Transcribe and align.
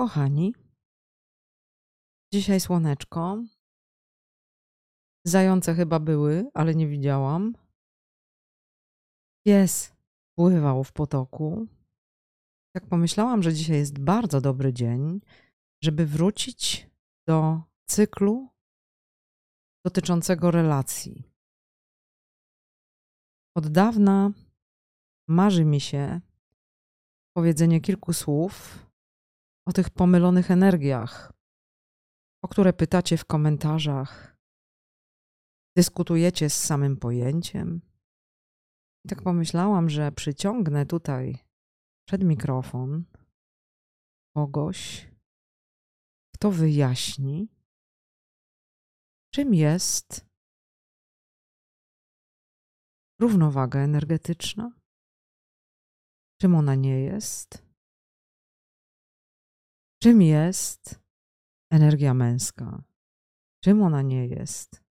Kochani, 0.00 0.54
dzisiaj 2.32 2.60
słoneczko. 2.60 3.42
Zające 5.26 5.74
chyba 5.74 5.98
były, 5.98 6.50
ale 6.54 6.74
nie 6.74 6.88
widziałam. 6.88 7.54
Pies 9.46 9.92
pływał 10.38 10.84
w 10.84 10.92
potoku. 10.92 11.66
Tak 12.74 12.86
pomyślałam, 12.86 13.42
że 13.42 13.54
dzisiaj 13.54 13.76
jest 13.76 13.98
bardzo 13.98 14.40
dobry 14.40 14.72
dzień, 14.72 15.20
żeby 15.84 16.06
wrócić 16.06 16.90
do 17.26 17.62
cyklu 17.86 18.48
dotyczącego 19.84 20.50
relacji. 20.50 21.24
Od 23.56 23.68
dawna 23.68 24.30
marzy 25.28 25.64
mi 25.64 25.80
się 25.80 26.20
powiedzenie 27.36 27.80
kilku 27.80 28.12
słów 28.12 28.89
o 29.70 29.72
tych 29.72 29.90
pomylonych 29.90 30.50
energiach, 30.50 31.32
o 32.44 32.48
które 32.48 32.72
pytacie 32.72 33.16
w 33.16 33.24
komentarzach, 33.24 34.36
dyskutujecie 35.76 36.50
z 36.50 36.64
samym 36.64 36.96
pojęciem. 36.96 37.80
I 39.04 39.08
tak 39.08 39.22
pomyślałam, 39.22 39.90
że 39.90 40.12
przyciągnę 40.12 40.86
tutaj 40.86 41.38
przed 42.08 42.24
mikrofon 42.24 43.04
kogoś, 44.36 45.08
kto 46.34 46.50
wyjaśni, 46.50 47.48
czym 49.34 49.54
jest 49.54 50.26
równowaga 53.20 53.80
energetyczna, 53.80 54.72
czym 56.40 56.54
ona 56.54 56.74
nie 56.74 57.00
jest 57.00 57.69
Czym 60.02 60.22
jest 60.22 61.00
energia 61.72 62.14
męska? 62.14 62.82
Czym 63.64 63.82
ona 63.82 64.02
nie 64.02 64.26
jest? 64.26 64.84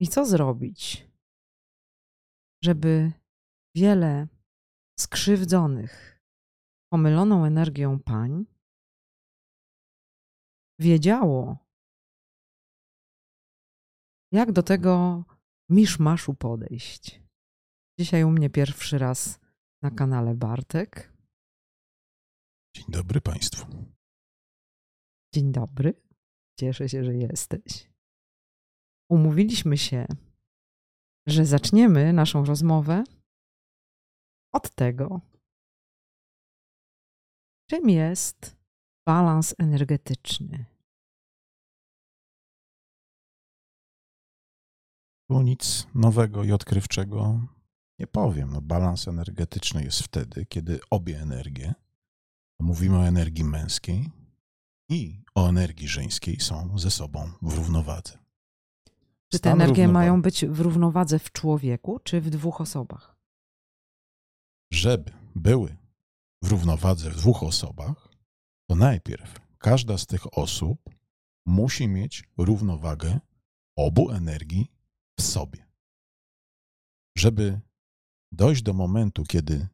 I 0.00 0.08
co 0.08 0.26
zrobić, 0.26 1.10
żeby 2.64 3.12
wiele 3.76 4.28
skrzywdzonych 5.00 6.22
pomyloną 6.92 7.44
energią 7.44 8.00
pań 8.00 8.46
wiedziało, 10.78 11.58
jak 14.32 14.52
do 14.52 14.62
tego 14.62 15.24
miszmaszu 15.68 16.34
podejść. 16.34 17.22
Dzisiaj 17.98 18.24
u 18.24 18.30
mnie 18.30 18.50
pierwszy 18.50 18.98
raz 18.98 19.40
na 19.82 19.90
kanale 19.90 20.34
Bartek. 20.34 21.13
Dzień 22.76 22.84
dobry 22.88 23.20
Państwu. 23.20 23.66
Dzień 25.34 25.52
dobry. 25.52 26.02
Cieszę 26.60 26.88
się, 26.88 27.04
że 27.04 27.14
jesteś. 27.14 27.90
Umówiliśmy 29.10 29.78
się, 29.78 30.06
że 31.26 31.46
zaczniemy 31.46 32.12
naszą 32.12 32.44
rozmowę 32.44 33.04
od 34.52 34.74
tego, 34.74 35.20
czym 37.70 37.90
jest 37.90 38.56
balans 39.06 39.54
energetyczny. 39.58 40.64
Tu 45.30 45.42
nic 45.42 45.86
nowego 45.94 46.44
i 46.44 46.52
odkrywczego 46.52 47.40
nie 47.98 48.06
powiem. 48.06 48.50
No, 48.52 48.60
balans 48.60 49.08
energetyczny 49.08 49.84
jest 49.84 50.02
wtedy, 50.02 50.46
kiedy 50.46 50.80
obie 50.90 51.20
energie 51.20 51.74
Mówimy 52.60 52.98
o 52.98 53.06
energii 53.06 53.44
męskiej 53.44 54.10
i 54.88 55.22
o 55.34 55.48
energii 55.48 55.88
żeńskiej 55.88 56.40
są 56.40 56.78
ze 56.78 56.90
sobą 56.90 57.32
w 57.42 57.54
równowadze. 57.54 58.18
Czy 59.32 59.38
te 59.38 59.52
energie 59.52 59.88
mają 59.88 60.22
być 60.22 60.46
w 60.46 60.60
równowadze 60.60 61.18
w 61.18 61.32
człowieku, 61.32 62.00
czy 62.04 62.20
w 62.20 62.30
dwóch 62.30 62.60
osobach? 62.60 63.16
Żeby 64.72 65.12
były 65.34 65.76
w 66.42 66.48
równowadze 66.48 67.10
w 67.10 67.16
dwóch 67.16 67.42
osobach, 67.42 68.08
to 68.68 68.76
najpierw 68.76 69.40
każda 69.58 69.98
z 69.98 70.06
tych 70.06 70.38
osób 70.38 70.90
musi 71.46 71.88
mieć 71.88 72.24
równowagę 72.38 73.20
obu 73.76 74.10
energii 74.10 74.72
w 75.18 75.22
sobie. 75.22 75.66
Żeby 77.16 77.60
dojść 78.32 78.62
do 78.62 78.72
momentu, 78.72 79.24
kiedy 79.24 79.68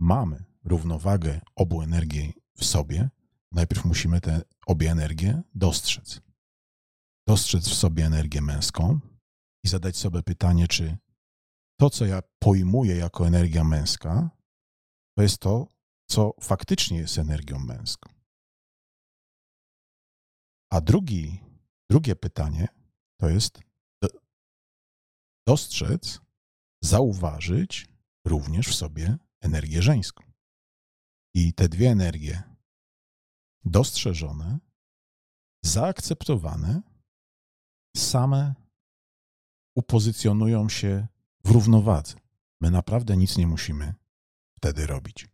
mamy 0.00 0.44
równowagę 0.64 1.40
obu 1.56 1.82
energii 1.82 2.34
w 2.56 2.64
sobie, 2.64 3.10
najpierw 3.52 3.84
musimy 3.84 4.20
te 4.20 4.42
obie 4.66 4.90
energie 4.90 5.42
dostrzec. 5.54 6.20
Dostrzec 7.26 7.68
w 7.68 7.74
sobie 7.74 8.06
energię 8.06 8.40
męską 8.40 9.00
i 9.64 9.68
zadać 9.68 9.96
sobie 9.96 10.22
pytanie, 10.22 10.68
czy 10.68 10.96
to, 11.80 11.90
co 11.90 12.06
ja 12.06 12.22
pojmuję 12.38 12.96
jako 12.96 13.26
energia 13.26 13.64
męska, 13.64 14.30
to 15.16 15.22
jest 15.22 15.38
to, 15.38 15.66
co 16.08 16.34
faktycznie 16.40 16.98
jest 16.98 17.18
energią 17.18 17.58
męską. 17.58 18.10
A 20.72 20.80
drugi, 20.80 21.40
drugie 21.90 22.16
pytanie 22.16 22.68
to 23.20 23.28
jest 23.28 23.60
dostrzec, 25.46 26.20
zauważyć 26.84 27.86
również 28.24 28.68
w 28.68 28.74
sobie 28.74 29.16
energię 29.40 29.82
żeńską. 29.82 30.29
I 31.34 31.52
te 31.52 31.68
dwie 31.68 31.90
energie 31.90 32.42
dostrzeżone, 33.64 34.58
zaakceptowane, 35.64 36.82
same 37.96 38.54
upozycjonują 39.76 40.68
się 40.68 41.06
w 41.44 41.50
równowadze. 41.50 42.14
My 42.60 42.70
naprawdę 42.70 43.16
nic 43.16 43.38
nie 43.38 43.46
musimy 43.46 43.94
wtedy 44.56 44.86
robić. 44.86 45.28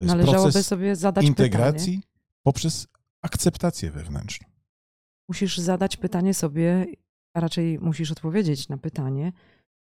To 0.00 0.06
Należałoby 0.06 0.62
sobie 0.62 0.96
zadać 0.96 1.24
integracji 1.24 1.96
pytanie. 1.96 2.14
poprzez 2.42 2.88
akceptację 3.22 3.90
wewnętrzną. 3.90 4.48
Musisz 5.28 5.58
zadać 5.58 5.96
pytanie 5.96 6.34
sobie, 6.34 6.86
a 7.34 7.40
raczej 7.40 7.78
musisz 7.78 8.10
odpowiedzieć 8.10 8.68
na 8.68 8.78
pytanie 8.78 9.32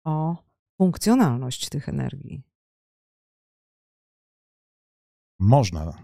o 0.06 0.44
funkcjonalność 0.78 1.70
tych 1.70 1.90
energii 1.90 2.44
można 5.44 5.81
e, 5.81 5.96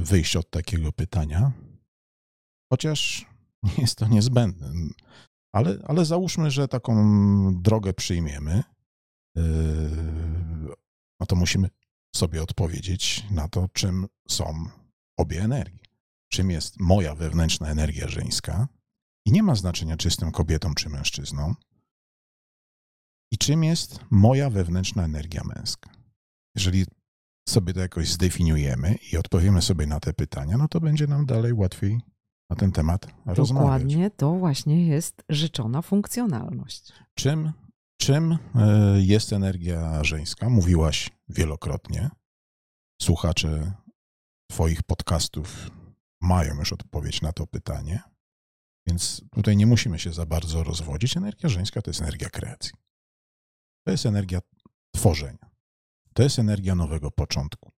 wyjść 0.00 0.36
od 0.36 0.50
takiego 0.50 0.92
pytania, 0.92 1.52
chociaż 2.72 3.26
jest 3.78 3.98
to 3.98 4.08
niezbędne. 4.08 4.72
Ale, 5.52 5.78
ale 5.86 6.04
załóżmy, 6.04 6.50
że 6.50 6.68
taką 6.68 7.62
drogę 7.62 7.92
przyjmiemy, 7.92 8.62
e, 9.36 9.42
no 11.20 11.26
to 11.26 11.36
musimy 11.36 11.70
sobie 12.16 12.42
odpowiedzieć 12.42 13.26
na 13.30 13.48
to, 13.48 13.68
czym 13.72 14.06
są 14.28 14.68
obie 15.18 15.42
energie. 15.42 15.84
Czym 16.32 16.50
jest 16.50 16.80
moja 16.80 17.14
wewnętrzna 17.14 17.68
energia 17.68 18.08
żeńska 18.08 18.68
i 19.26 19.32
nie 19.32 19.42
ma 19.42 19.54
znaczenia, 19.54 19.96
czy 19.96 20.08
jestem 20.08 20.32
kobietą, 20.32 20.74
czy 20.74 20.88
mężczyzną, 20.88 21.54
i 23.32 23.38
czym 23.38 23.64
jest 23.64 24.00
moja 24.10 24.50
wewnętrzna 24.50 25.04
energia 25.04 25.42
męska. 25.44 25.90
Jeżeli 26.54 26.86
sobie 27.50 27.72
to 27.72 27.80
jakoś 27.80 28.08
zdefiniujemy 28.08 28.94
i 29.12 29.16
odpowiemy 29.16 29.62
sobie 29.62 29.86
na 29.86 30.00
te 30.00 30.12
pytania, 30.12 30.56
no 30.56 30.68
to 30.68 30.80
będzie 30.80 31.06
nam 31.06 31.26
dalej 31.26 31.52
łatwiej 31.52 32.00
na 32.50 32.56
ten 32.56 32.72
temat 32.72 33.06
Dokładnie, 33.06 33.34
rozmawiać. 33.34 33.82
Dokładnie, 33.82 34.10
to 34.10 34.32
właśnie 34.32 34.86
jest 34.86 35.22
rzeczona 35.28 35.82
funkcjonalność. 35.82 36.92
Czym, 37.14 37.52
czym 38.00 38.32
e, 38.32 38.38
jest 39.00 39.32
energia 39.32 40.04
żeńska? 40.04 40.48
Mówiłaś 40.48 41.10
wielokrotnie. 41.28 42.10
Słuchacze 43.02 43.72
Twoich 44.50 44.82
podcastów 44.82 45.70
mają 46.20 46.54
już 46.54 46.72
odpowiedź 46.72 47.22
na 47.22 47.32
to 47.32 47.46
pytanie, 47.46 48.00
więc 48.86 49.22
tutaj 49.30 49.56
nie 49.56 49.66
musimy 49.66 49.98
się 49.98 50.12
za 50.12 50.26
bardzo 50.26 50.64
rozwodzić. 50.64 51.16
Energia 51.16 51.48
żeńska 51.48 51.82
to 51.82 51.90
jest 51.90 52.02
energia 52.02 52.30
kreacji. 52.30 52.72
To 53.86 53.90
jest 53.90 54.06
energia 54.06 54.40
tworzenia. 54.94 55.57
To 56.18 56.22
jest 56.22 56.38
energia 56.38 56.74
nowego 56.74 57.10
początku. 57.10 57.70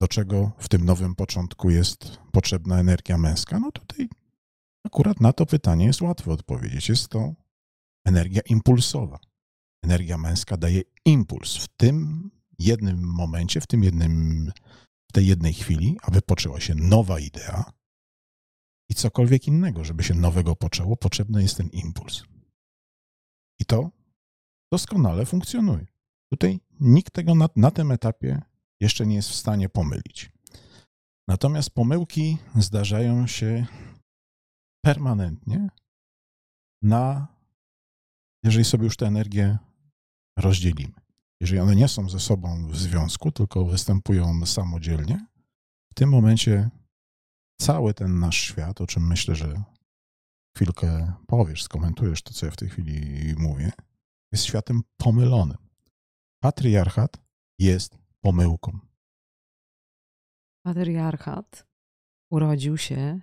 Do 0.00 0.08
czego 0.08 0.52
w 0.58 0.68
tym 0.68 0.84
nowym 0.84 1.14
początku 1.14 1.70
jest 1.70 2.18
potrzebna 2.32 2.80
energia 2.80 3.18
męska? 3.18 3.58
No 3.58 3.72
tutaj 3.72 4.08
akurat 4.86 5.20
na 5.20 5.32
to 5.32 5.46
pytanie 5.46 5.86
jest 5.86 6.00
łatwo 6.00 6.32
odpowiedzieć. 6.32 6.88
Jest 6.88 7.08
to 7.08 7.34
energia 8.06 8.42
impulsowa. 8.48 9.18
Energia 9.84 10.18
męska 10.18 10.56
daje 10.56 10.82
impuls 11.04 11.56
w 11.56 11.68
tym 11.68 12.30
jednym 12.58 13.02
momencie, 13.04 13.60
w 13.60 13.66
tym 13.66 13.82
jednym, 13.84 14.52
w 15.10 15.12
tej 15.12 15.26
jednej 15.26 15.52
chwili, 15.52 15.98
aby 16.02 16.22
poczęła 16.22 16.60
się 16.60 16.74
nowa 16.74 17.18
idea 17.18 17.72
i 18.90 18.94
cokolwiek 18.94 19.48
innego, 19.48 19.84
żeby 19.84 20.02
się 20.02 20.14
nowego 20.14 20.56
poczęło, 20.56 20.96
potrzebny 20.96 21.42
jest 21.42 21.56
ten 21.56 21.68
impuls. 21.68 22.22
I 23.60 23.64
to 23.64 23.90
doskonale 24.72 25.26
funkcjonuje. 25.26 25.91
Tutaj 26.32 26.60
nikt 26.80 27.12
tego 27.12 27.34
na, 27.34 27.48
na 27.56 27.70
tym 27.70 27.90
etapie 27.90 28.42
jeszcze 28.80 29.06
nie 29.06 29.16
jest 29.16 29.28
w 29.28 29.34
stanie 29.34 29.68
pomylić. 29.68 30.32
Natomiast 31.28 31.70
pomyłki 31.70 32.38
zdarzają 32.58 33.26
się 33.26 33.66
permanentnie 34.84 35.68
na, 36.82 37.26
jeżeli 38.44 38.64
sobie 38.64 38.84
już 38.84 38.96
tę 38.96 39.06
energię 39.06 39.58
rozdzielimy. 40.38 40.94
Jeżeli 41.40 41.60
one 41.60 41.76
nie 41.76 41.88
są 41.88 42.08
ze 42.08 42.20
sobą 42.20 42.68
w 42.68 42.76
związku, 42.76 43.32
tylko 43.32 43.64
występują 43.64 44.46
samodzielnie, 44.46 45.26
w 45.90 45.94
tym 45.94 46.10
momencie 46.10 46.70
cały 47.60 47.94
ten 47.94 48.18
nasz 48.18 48.36
świat, 48.36 48.80
o 48.80 48.86
czym 48.86 49.06
myślę, 49.06 49.34
że 49.34 49.62
chwilkę 50.56 51.12
powiesz, 51.26 51.62
skomentujesz 51.62 52.22
to, 52.22 52.32
co 52.34 52.46
ja 52.46 52.52
w 52.52 52.56
tej 52.56 52.68
chwili 52.68 53.34
mówię, 53.38 53.72
jest 54.32 54.44
światem 54.44 54.82
pomylonym. 54.96 55.71
Patriarchat 56.42 57.18
jest 57.58 57.98
pomyłką. 58.20 58.78
Patriarchat 60.66 61.66
urodził 62.30 62.76
się 62.78 63.20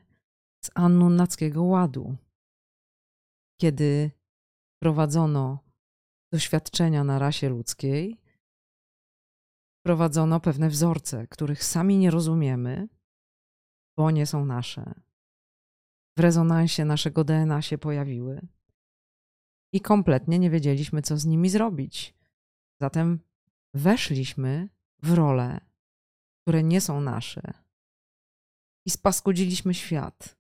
z 0.66 0.72
annunackiego 0.76 1.64
ładu, 1.64 2.16
kiedy 3.62 4.12
prowadzono 4.82 5.60
doświadczenia 6.34 7.04
na 7.04 7.20
rasie 7.20 7.50
ludzkiej, 7.50 8.22
prowadzono 9.86 10.40
pewne 10.40 10.70
wzorce, 10.70 11.28
których 11.28 11.64
sami 11.64 11.98
nie 11.98 12.12
rozumiemy, 12.12 12.88
bo 13.98 14.12
nie 14.12 14.26
są 14.26 14.46
nasze. 14.46 14.94
W 16.18 16.22
rezonansie 16.22 16.86
naszego 16.86 17.24
DNA 17.24 17.62
się 17.62 17.78
pojawiły 17.78 18.48
i 19.74 19.82
kompletnie 19.82 20.40
nie 20.40 20.50
wiedzieliśmy, 20.50 21.02
co 21.02 21.18
z 21.18 21.26
nimi 21.26 21.50
zrobić. 21.50 22.19
Zatem 22.82 23.20
weszliśmy 23.74 24.70
w 25.04 25.14
role, 25.14 25.62
które 26.42 26.64
nie 26.64 26.82
są 26.82 27.02
nasze 27.02 27.54
i 28.86 28.90
spaskudziliśmy 28.90 29.74
świat. 29.74 30.40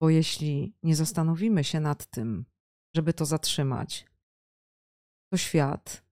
Bo 0.00 0.10
jeśli 0.10 0.76
nie 0.82 0.96
zastanowimy 0.96 1.64
się 1.64 1.80
nad 1.80 2.06
tym, 2.06 2.44
żeby 2.96 3.12
to 3.12 3.24
zatrzymać, 3.26 4.06
to 5.32 5.36
świat 5.36 6.04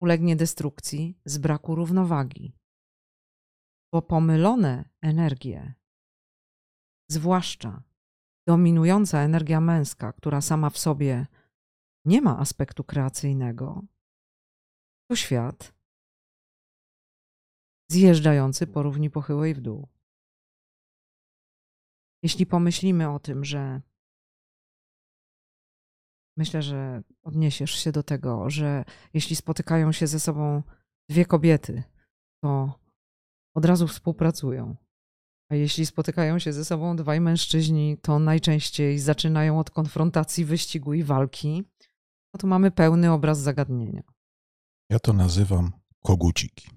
ulegnie 0.00 0.36
destrukcji 0.36 1.20
z 1.24 1.38
braku 1.38 1.74
równowagi. 1.74 2.52
Bo 3.92 4.02
pomylone 4.02 4.84
energie, 5.02 5.74
zwłaszcza 7.10 7.82
dominująca 8.48 9.20
energia 9.20 9.60
męska, 9.60 10.12
która 10.12 10.40
sama 10.40 10.70
w 10.70 10.78
sobie 10.78 11.26
nie 12.04 12.22
ma 12.22 12.38
aspektu 12.38 12.84
kreacyjnego, 12.84 13.82
to 15.10 15.16
świat 15.16 15.74
zjeżdżający 17.90 18.66
po 18.66 18.82
równi 18.82 19.10
pochyłej 19.10 19.54
w 19.54 19.60
dół. 19.60 19.88
Jeśli 22.22 22.46
pomyślimy 22.46 23.10
o 23.10 23.18
tym, 23.18 23.44
że 23.44 23.82
myślę, 26.36 26.62
że 26.62 27.02
odniesiesz 27.22 27.70
się 27.70 27.92
do 27.92 28.02
tego, 28.02 28.50
że 28.50 28.84
jeśli 29.14 29.36
spotykają 29.36 29.92
się 29.92 30.06
ze 30.06 30.20
sobą 30.20 30.62
dwie 31.10 31.24
kobiety, 31.24 31.82
to 32.44 32.80
od 33.56 33.64
razu 33.64 33.88
współpracują. 33.88 34.76
A 35.50 35.54
jeśli 35.54 35.86
spotykają 35.86 36.38
się 36.38 36.52
ze 36.52 36.64
sobą 36.64 36.96
dwaj 36.96 37.20
mężczyźni, 37.20 37.98
to 37.98 38.18
najczęściej 38.18 38.98
zaczynają 38.98 39.58
od 39.58 39.70
konfrontacji, 39.70 40.44
wyścigu 40.44 40.94
i 40.94 41.02
walki. 41.02 41.64
No 42.34 42.38
to 42.38 42.46
mamy 42.46 42.70
pełny 42.70 43.12
obraz 43.12 43.38
zagadnienia. 43.38 44.15
Ja 44.90 44.98
to 44.98 45.12
nazywam 45.12 45.72
koguciki. 46.04 46.70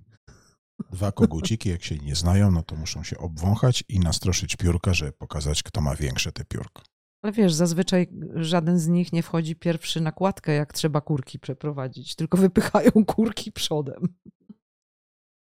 Dwa 0.92 1.12
koguciki, 1.12 1.70
jak 1.70 1.84
się 1.84 1.98
nie 1.98 2.16
znają, 2.16 2.52
no 2.52 2.64
to 2.64 2.76
muszą 2.76 3.04
się 3.04 3.18
obwąchać 3.18 3.84
i 3.90 4.00
nastroszyć 4.00 4.56
piórka, 4.56 4.94
żeby 4.94 5.12
pokazać, 5.12 5.64
kto 5.64 5.82
ma 5.82 5.96
większe 5.96 6.32
te 6.32 6.46
piórko. 6.46 6.84
Ale 7.22 7.34
wiesz, 7.34 7.54
zazwyczaj 7.54 8.08
żaden 8.36 8.80
z 8.80 8.88
nich 8.88 9.14
nie 9.14 9.24
wchodzi 9.24 9.56
pierwszy 9.56 10.02
na 10.02 10.12
kładkę, 10.12 10.54
jak 10.54 10.74
trzeba 10.74 11.02
kurki 11.02 11.40
przeprowadzić, 11.40 12.16
tylko 12.16 12.38
wypychają 12.38 12.92
kurki 13.08 13.52
przodem. 13.52 14.18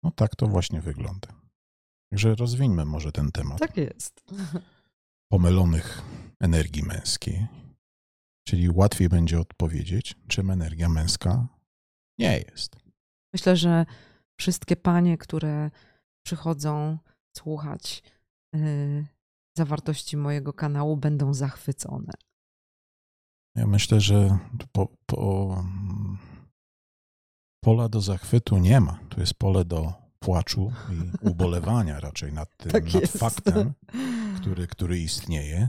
No 0.02 0.10
tak 0.10 0.36
to 0.36 0.46
właśnie 0.46 0.80
wygląda. 0.80 1.28
Także 2.10 2.34
rozwińmy 2.34 2.84
może 2.84 3.12
ten 3.12 3.32
temat. 3.32 3.58
Tak 3.58 3.76
jest. 3.76 4.24
Pomylonych 5.32 6.02
energii 6.40 6.82
męskiej. 6.82 7.46
Czyli 8.48 8.70
łatwiej 8.70 9.08
będzie 9.08 9.40
odpowiedzieć, 9.40 10.14
czym 10.28 10.50
energia 10.50 10.88
męska 10.88 11.46
nie 12.18 12.38
jest. 12.38 12.76
Myślę, 13.32 13.56
że 13.56 13.86
wszystkie 14.40 14.76
panie, 14.76 15.18
które 15.18 15.70
przychodzą 16.26 16.98
słuchać 17.36 18.02
yy, 18.52 19.06
zawartości 19.56 20.16
mojego 20.16 20.52
kanału, 20.52 20.96
będą 20.96 21.34
zachwycone. 21.34 22.12
Ja 23.56 23.66
myślę, 23.66 24.00
że 24.00 24.38
po, 24.72 24.88
po, 25.06 25.64
pola 27.64 27.88
do 27.88 28.00
zachwytu 28.00 28.58
nie 28.58 28.80
ma. 28.80 28.98
Tu 29.08 29.20
jest 29.20 29.34
pole 29.34 29.64
do 29.64 29.92
płaczu 30.18 30.72
i 30.90 31.10
ubolewania 31.30 32.00
raczej 32.00 32.32
nad 32.32 32.56
tym, 32.56 32.72
tak 32.72 32.94
nad 32.94 33.10
faktem, 33.10 33.72
który, 34.40 34.66
który 34.66 34.98
istnieje. 34.98 35.68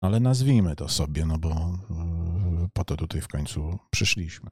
Ale 0.00 0.20
nazwijmy 0.20 0.76
to 0.76 0.88
sobie, 0.88 1.26
no 1.26 1.38
bo 1.38 1.48
yy, 2.60 2.68
po 2.72 2.84
to 2.84 2.96
tutaj 2.96 3.20
w 3.20 3.28
końcu 3.28 3.78
przyszliśmy. 3.90 4.50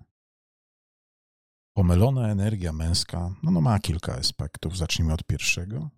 Pomylona 1.77 2.29
energia 2.29 2.73
męska 2.73 3.35
no, 3.43 3.51
no 3.51 3.61
ma 3.61 3.79
kilka 3.79 4.15
aspektów. 4.15 4.77
Zacznijmy 4.77 5.13
od 5.13 5.25
pierwszego. 5.25 5.91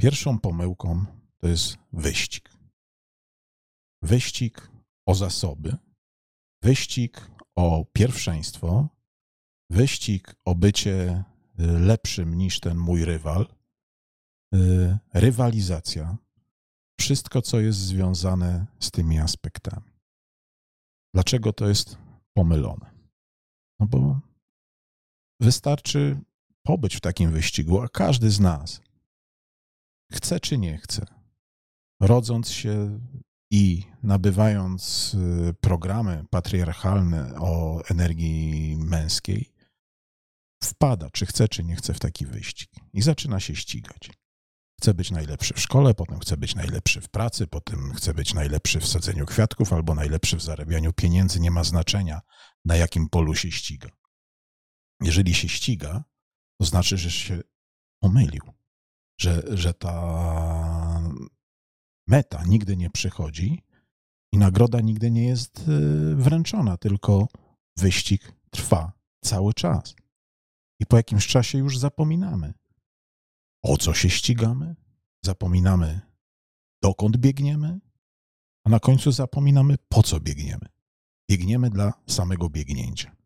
Pierwszą 0.00 0.38
pomyłką 0.38 1.04
to 1.38 1.48
jest 1.48 1.78
wyścig. 1.92 2.50
Wyścig 4.02 4.70
o 5.06 5.14
zasoby, 5.14 5.76
wyścig 6.62 7.30
o 7.56 7.84
pierwszeństwo, 7.92 8.88
wyścig 9.70 10.34
o 10.44 10.54
bycie 10.54 11.24
lepszym 11.58 12.34
niż 12.34 12.60
ten 12.60 12.78
mój 12.78 13.04
rywal, 13.04 13.46
y, 14.54 14.98
rywalizacja, 15.14 16.16
wszystko, 17.00 17.42
co 17.42 17.60
jest 17.60 17.78
związane 17.78 18.66
z 18.80 18.90
tymi 18.90 19.18
aspektami. 19.18 19.92
Dlaczego 21.14 21.52
to 21.52 21.68
jest 21.68 21.98
pomylone? 22.34 22.90
No 23.80 23.86
bo 23.86 24.20
wystarczy 25.40 26.20
pobyć 26.62 26.96
w 26.96 27.00
takim 27.00 27.30
wyścigu, 27.30 27.80
a 27.80 27.88
każdy 27.88 28.30
z 28.30 28.40
nas 28.40 28.80
chce 30.12 30.40
czy 30.40 30.58
nie 30.58 30.78
chce, 30.78 31.06
rodząc 32.00 32.50
się 32.50 33.00
i 33.50 33.84
nabywając 34.02 35.14
y, 35.14 35.54
programy 35.60 36.24
patriarchalne 36.30 37.34
o 37.40 37.82
energii 37.90 38.76
męskiej, 38.76 39.52
wpada, 40.64 41.10
czy 41.10 41.26
chce, 41.26 41.48
czy 41.48 41.64
nie 41.64 41.76
chce, 41.76 41.94
w 41.94 41.98
taki 41.98 42.26
wyścig 42.26 42.70
i 42.92 43.02
zaczyna 43.02 43.40
się 43.40 43.56
ścigać. 43.56 44.10
Chce 44.80 44.94
być 44.94 45.10
najlepszy 45.10 45.54
w 45.54 45.60
szkole, 45.60 45.94
potem 45.94 46.18
chce 46.18 46.36
być 46.36 46.54
najlepszy 46.54 47.00
w 47.00 47.08
pracy, 47.08 47.46
potem 47.46 47.92
chce 47.92 48.14
być 48.14 48.34
najlepszy 48.34 48.80
w 48.80 48.86
sadzeniu 48.86 49.26
kwiatków 49.26 49.72
albo 49.72 49.94
najlepszy 49.94 50.36
w 50.36 50.42
zarabianiu 50.42 50.92
pieniędzy. 50.92 51.40
Nie 51.40 51.50
ma 51.50 51.64
znaczenia, 51.64 52.20
na 52.64 52.76
jakim 52.76 53.08
polu 53.08 53.34
się 53.34 53.50
ściga. 53.50 53.88
Jeżeli 55.00 55.34
się 55.34 55.48
ściga, 55.48 56.04
to 56.60 56.66
znaczy, 56.66 56.98
że 56.98 57.10
się 57.10 57.40
pomylił, 58.02 58.42
że, 59.20 59.42
że 59.56 59.74
ta 59.74 61.10
meta 62.06 62.44
nigdy 62.44 62.76
nie 62.76 62.90
przychodzi 62.90 63.62
i 64.32 64.38
nagroda 64.38 64.80
nigdy 64.80 65.10
nie 65.10 65.24
jest 65.24 65.68
y, 65.68 66.16
wręczona, 66.16 66.76
tylko 66.76 67.28
wyścig 67.76 68.32
trwa 68.50 68.92
cały 69.24 69.54
czas. 69.54 69.94
I 70.80 70.86
po 70.86 70.96
jakimś 70.96 71.26
czasie 71.26 71.58
już 71.58 71.78
zapominamy, 71.78 72.54
o 73.62 73.76
co 73.76 73.94
się 73.94 74.10
ścigamy, 74.10 74.76
zapominamy, 75.24 76.00
dokąd 76.82 77.16
biegniemy, 77.16 77.80
a 78.64 78.70
na 78.70 78.80
końcu 78.80 79.12
zapominamy, 79.12 79.76
po 79.88 80.02
co 80.02 80.20
biegniemy. 80.20 80.66
Biegniemy 81.30 81.70
dla 81.70 81.92
samego 82.06 82.50
biegnięcia. 82.50 83.19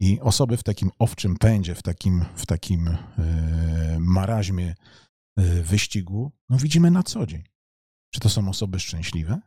I 0.00 0.20
osoby 0.20 0.56
w 0.56 0.62
takim 0.62 0.90
owczym 0.98 1.36
pędzie, 1.36 1.74
w 1.74 1.82
takim, 1.82 2.24
w 2.34 2.46
takim 2.46 2.84
yy, 2.84 3.98
maraźmie 3.98 4.74
yy, 5.36 5.62
wyścigu, 5.62 6.32
no 6.48 6.56
widzimy 6.56 6.90
na 6.90 7.02
co 7.02 7.26
dzień. 7.26 7.42
Czy 8.14 8.20
to 8.20 8.28
są 8.28 8.48
osoby 8.48 8.80
szczęśliwe? 8.80 9.40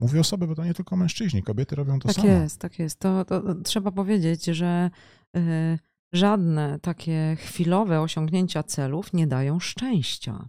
Mówię 0.00 0.20
osoby, 0.20 0.46
bo 0.46 0.54
to 0.54 0.64
nie 0.64 0.74
tylko 0.74 0.96
mężczyźni, 0.96 1.42
kobiety 1.42 1.76
robią 1.76 1.98
to 1.98 2.08
tak 2.08 2.16
samo. 2.16 2.28
Tak 2.28 2.42
jest, 2.42 2.60
tak 2.60 2.78
jest. 2.78 2.98
To, 2.98 3.24
to, 3.24 3.54
trzeba 3.54 3.92
powiedzieć, 3.92 4.44
że 4.44 4.90
yy, 5.34 5.78
żadne 6.12 6.78
takie 6.78 7.36
chwilowe 7.40 8.00
osiągnięcia 8.00 8.62
celów 8.62 9.12
nie 9.12 9.26
dają 9.26 9.60
szczęścia. 9.60 10.48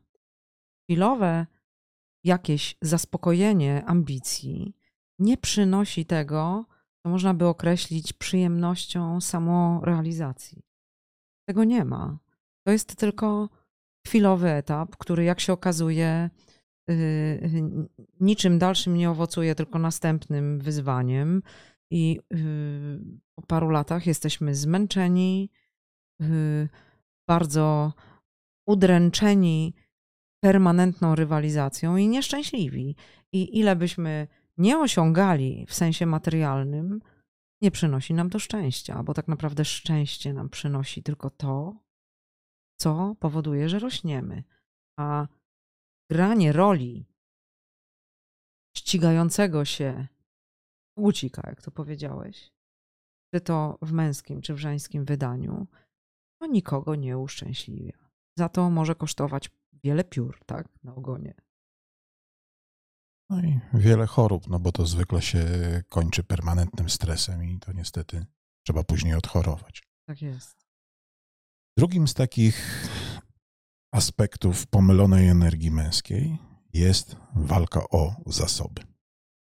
Chwilowe 0.84 1.48
jakieś 2.24 2.75
zaspokojenie 2.82 3.86
ambicji 3.86 4.75
nie 5.20 5.38
przynosi 5.38 6.06
tego, 6.06 6.66
można 7.08 7.34
by 7.34 7.46
określić 7.46 8.14
przyjemnością 8.14 9.22
samorealizacji. 9.22 10.64
Tego 11.48 11.64
nie 11.64 11.86
ma. 11.86 12.20
To 12.66 12.72
jest 12.72 12.96
tylko 12.96 13.50
chwilowy 14.08 14.50
etap, 14.50 14.98
który 14.98 15.24
jak 15.24 15.40
się 15.40 15.54
okazuje, 15.54 16.30
y, 16.90 17.64
niczym 18.20 18.60
dalszym 18.60 18.98
nie 18.98 19.10
owocuje, 19.10 19.56
tylko 19.56 19.80
następnym 19.80 20.60
wyzwaniem. 20.60 21.44
I 21.92 22.20
y, 22.34 23.00
po 23.36 23.42
paru 23.42 23.70
latach 23.70 24.08
jesteśmy 24.08 24.56
zmęczeni, 24.56 25.50
y, 26.22 26.70
bardzo 27.28 27.94
udręczeni 28.68 29.74
permanentną 30.44 31.16
rywalizacją 31.16 31.98
i 31.98 32.08
nieszczęśliwi. 32.08 32.96
I 33.32 33.60
ile 33.60 33.76
byśmy 33.76 34.28
nie 34.58 34.80
osiągali 34.80 35.66
w 35.66 35.74
sensie 35.74 36.06
materialnym, 36.06 37.02
nie 37.62 37.72
przynosi 37.72 38.14
nam 38.14 38.30
to 38.30 38.40
szczęścia, 38.40 39.04
bo 39.04 39.14
tak 39.14 39.28
naprawdę 39.28 39.66
szczęście 39.66 40.34
nam 40.34 40.50
przynosi 40.50 41.04
tylko 41.04 41.30
to, 41.30 41.76
co 42.80 43.16
powoduje, 43.20 43.70
że 43.70 43.80
rośniemy. 43.80 44.44
A 45.00 45.28
granie 46.12 46.52
roli 46.52 47.06
ścigającego 48.78 49.66
się 49.66 50.08
płcika, 50.98 51.42
jak 51.50 51.62
to 51.62 51.72
powiedziałeś, 51.72 52.52
czy 53.34 53.42
to 53.42 53.78
w 53.82 53.92
męskim, 53.92 54.42
czy 54.42 54.54
w 54.54 54.58
żeńskim 54.58 55.06
wydaniu, 55.06 55.68
to 56.42 56.48
nikogo 56.48 56.96
nie 56.96 57.18
uszczęśliwia. 57.18 58.10
Za 58.38 58.50
to 58.50 58.70
może 58.70 58.96
kosztować 58.96 59.50
wiele 59.84 60.04
piór, 60.04 60.40
tak, 60.46 60.68
na 60.84 60.96
ogonie. 60.96 61.34
No 63.29 63.41
i 63.41 63.60
wiele 63.74 64.07
chorób, 64.07 64.48
no 64.48 64.60
bo 64.60 64.72
to 64.72 64.86
zwykle 64.86 65.22
się 65.22 65.46
kończy 65.89 66.24
permanentnym 66.24 66.89
stresem 66.89 67.43
i 67.43 67.60
to 67.60 67.74
niestety 67.74 68.25
trzeba 68.63 68.84
później 68.84 69.13
odchorować. 69.13 69.84
Tak 70.05 70.22
jest. 70.22 70.67
Drugim 71.77 72.07
z 72.07 72.13
takich 72.13 72.88
aspektów 73.91 74.67
pomylonej 74.67 75.27
energii 75.27 75.72
męskiej 75.72 76.38
jest 76.74 77.15
walka 77.36 77.89
o 77.89 78.15
zasoby. 78.25 78.81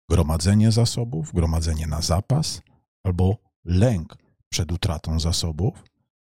Gromadzenie 0.10 0.72
zasobów, 0.72 1.34
gromadzenie 1.34 1.88
na 1.88 2.02
zapas, 2.02 2.62
albo 3.04 3.38
lęk 3.66 4.18
przed 4.50 4.72
utratą 4.72 5.20
zasobów, 5.20 5.84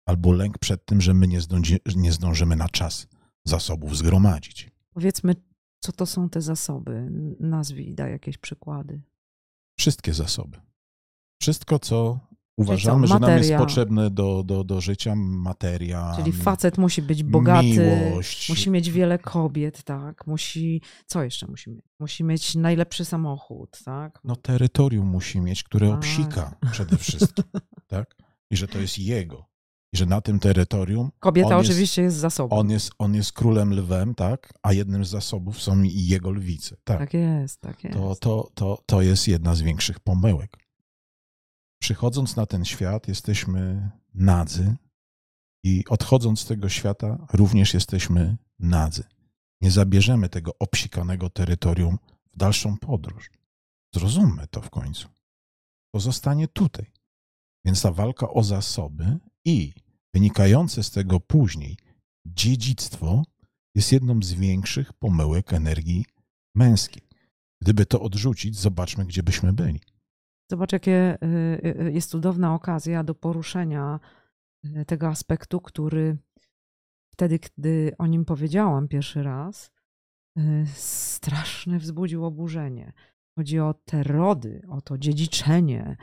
albo 0.05 0.31
lęk 0.31 0.57
przed 0.57 0.85
tym, 0.85 1.01
że 1.01 1.13
my 1.13 1.27
nie, 1.27 1.41
zdąży, 1.41 1.79
nie 1.95 2.11
zdążymy 2.11 2.55
na 2.55 2.69
czas 2.69 3.07
zasobów 3.45 3.97
zgromadzić. 3.97 4.71
Powiedzmy, 4.93 5.35
co 5.81 5.91
to 5.91 6.05
są 6.05 6.29
te 6.29 6.41
zasoby? 6.41 7.07
Nazwij, 7.39 7.95
daj 7.95 8.11
jakieś 8.11 8.37
przykłady. 8.37 9.01
Wszystkie 9.79 10.13
zasoby. 10.13 10.61
Wszystko, 11.41 11.79
co 11.79 12.19
uważamy, 12.57 13.07
że 13.07 13.19
nam 13.19 13.37
jest 13.37 13.53
potrzebne 13.53 14.09
do, 14.09 14.43
do, 14.43 14.63
do 14.63 14.81
życia, 14.81 15.15
materia. 15.15 16.13
Czyli 16.15 16.31
facet 16.31 16.77
musi 16.77 17.01
być 17.01 17.23
bogaty, 17.23 17.67
miłość. 17.67 18.49
musi 18.49 18.69
mieć 18.69 18.91
wiele 18.91 19.19
kobiet, 19.19 19.83
tak? 19.83 20.27
Musi, 20.27 20.81
co 21.05 21.23
jeszcze 21.23 21.47
musi 21.47 21.69
mieć? 21.69 21.85
Musi 21.99 22.23
mieć 22.23 22.55
najlepszy 22.55 23.05
samochód, 23.05 23.79
tak? 23.85 24.19
No 24.23 24.35
terytorium 24.35 25.07
musi 25.07 25.41
mieć, 25.41 25.63
które 25.63 25.87
tak. 25.87 25.97
obsika 25.97 26.55
przede 26.71 26.97
wszystkim, 26.97 27.43
tak? 27.87 28.15
I 28.51 28.57
że 28.57 28.67
to 28.67 28.79
jest 28.79 28.99
jego 28.99 29.50
i 29.93 29.97
że 29.97 30.05
na 30.05 30.21
tym 30.21 30.39
terytorium. 30.39 31.11
Kobieta 31.19 31.57
oczywiście 31.57 32.01
jest, 32.01 32.13
jest 32.13 32.17
zasobem. 32.17 32.59
On 32.59 32.69
jest, 32.69 32.91
on 32.99 33.15
jest 33.15 33.33
królem 33.33 33.73
lwem, 33.73 34.15
tak? 34.15 34.53
A 34.63 34.73
jednym 34.73 35.05
z 35.05 35.09
zasobów 35.09 35.61
są 35.61 35.83
i 35.83 36.05
jego 36.07 36.31
lwice. 36.31 36.77
Tak, 36.83 36.99
tak 36.99 37.13
jest, 37.13 37.61
tak 37.61 37.83
jest. 37.83 37.97
To, 37.97 38.15
to, 38.15 38.51
to, 38.53 38.83
to 38.85 39.01
jest 39.01 39.27
jedna 39.27 39.55
z 39.55 39.61
większych 39.61 39.99
pomyłek. 39.99 40.57
Przychodząc 41.81 42.35
na 42.35 42.45
ten 42.45 42.65
świat, 42.65 43.07
jesteśmy 43.07 43.91
nadzy 44.13 44.75
i 45.63 45.83
odchodząc 45.89 46.39
z 46.39 46.45
tego 46.45 46.69
świata, 46.69 47.27
również 47.33 47.73
jesteśmy 47.73 48.37
nadzy. 48.59 49.03
Nie 49.61 49.71
zabierzemy 49.71 50.29
tego 50.29 50.51
obsikanego 50.59 51.29
terytorium 51.29 51.97
w 52.33 52.37
dalszą 52.37 52.77
podróż. 52.77 53.31
Zrozummy 53.95 54.47
to 54.47 54.61
w 54.61 54.69
końcu. 54.69 55.07
To 55.93 55.99
zostanie 55.99 56.47
tutaj. 56.47 56.91
Więc 57.65 57.81
ta 57.81 57.91
walka 57.91 58.29
o 58.29 58.43
zasoby 58.43 59.19
i 59.45 59.73
wynikające 60.13 60.83
z 60.83 60.91
tego 60.91 61.19
później 61.19 61.77
dziedzictwo 62.25 63.23
jest 63.75 63.91
jedną 63.91 64.21
z 64.21 64.33
większych 64.33 64.93
pomyłek 64.93 65.53
energii 65.53 66.05
męskiej. 66.55 67.03
Gdyby 67.61 67.85
to 67.85 68.01
odrzucić, 68.01 68.55
zobaczmy, 68.55 69.05
gdzie 69.05 69.23
byśmy 69.23 69.53
byli. 69.53 69.79
Zobacz, 70.51 70.73
jakie 70.73 71.17
y, 71.23 71.81
y, 71.87 71.91
jest 71.91 72.09
cudowna 72.09 72.53
okazja 72.53 73.03
do 73.03 73.15
poruszenia 73.15 73.99
y, 74.65 74.85
tego 74.85 75.07
aspektu, 75.07 75.61
który 75.61 76.17
wtedy, 77.13 77.39
gdy 77.39 77.91
o 77.97 78.07
nim 78.07 78.25
powiedziałam 78.25 78.87
pierwszy 78.87 79.23
raz, 79.23 79.71
straszne 80.75 81.79
wzbudził 81.79 82.25
oburzenie. 82.25 82.93
Chodzi 83.37 83.59
o 83.59 83.73
te 83.73 84.03
rody, 84.03 84.61
o 84.69 84.81
to 84.81 84.97
dziedziczenie, 84.97 85.97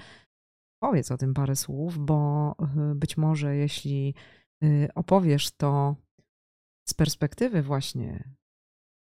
Powiedz 0.81 1.11
o 1.11 1.17
tym 1.17 1.35
parę 1.35 1.57
słów, 1.57 1.99
bo 1.99 2.55
y, 2.91 2.95
być 2.95 3.17
może 3.17 3.57
jeśli 3.57 4.15
y, 4.65 4.89
opowiesz 4.95 5.51
to 5.51 5.97
z 6.89 6.95
perspektywy 6.95 7.63
właśnie 7.63 8.35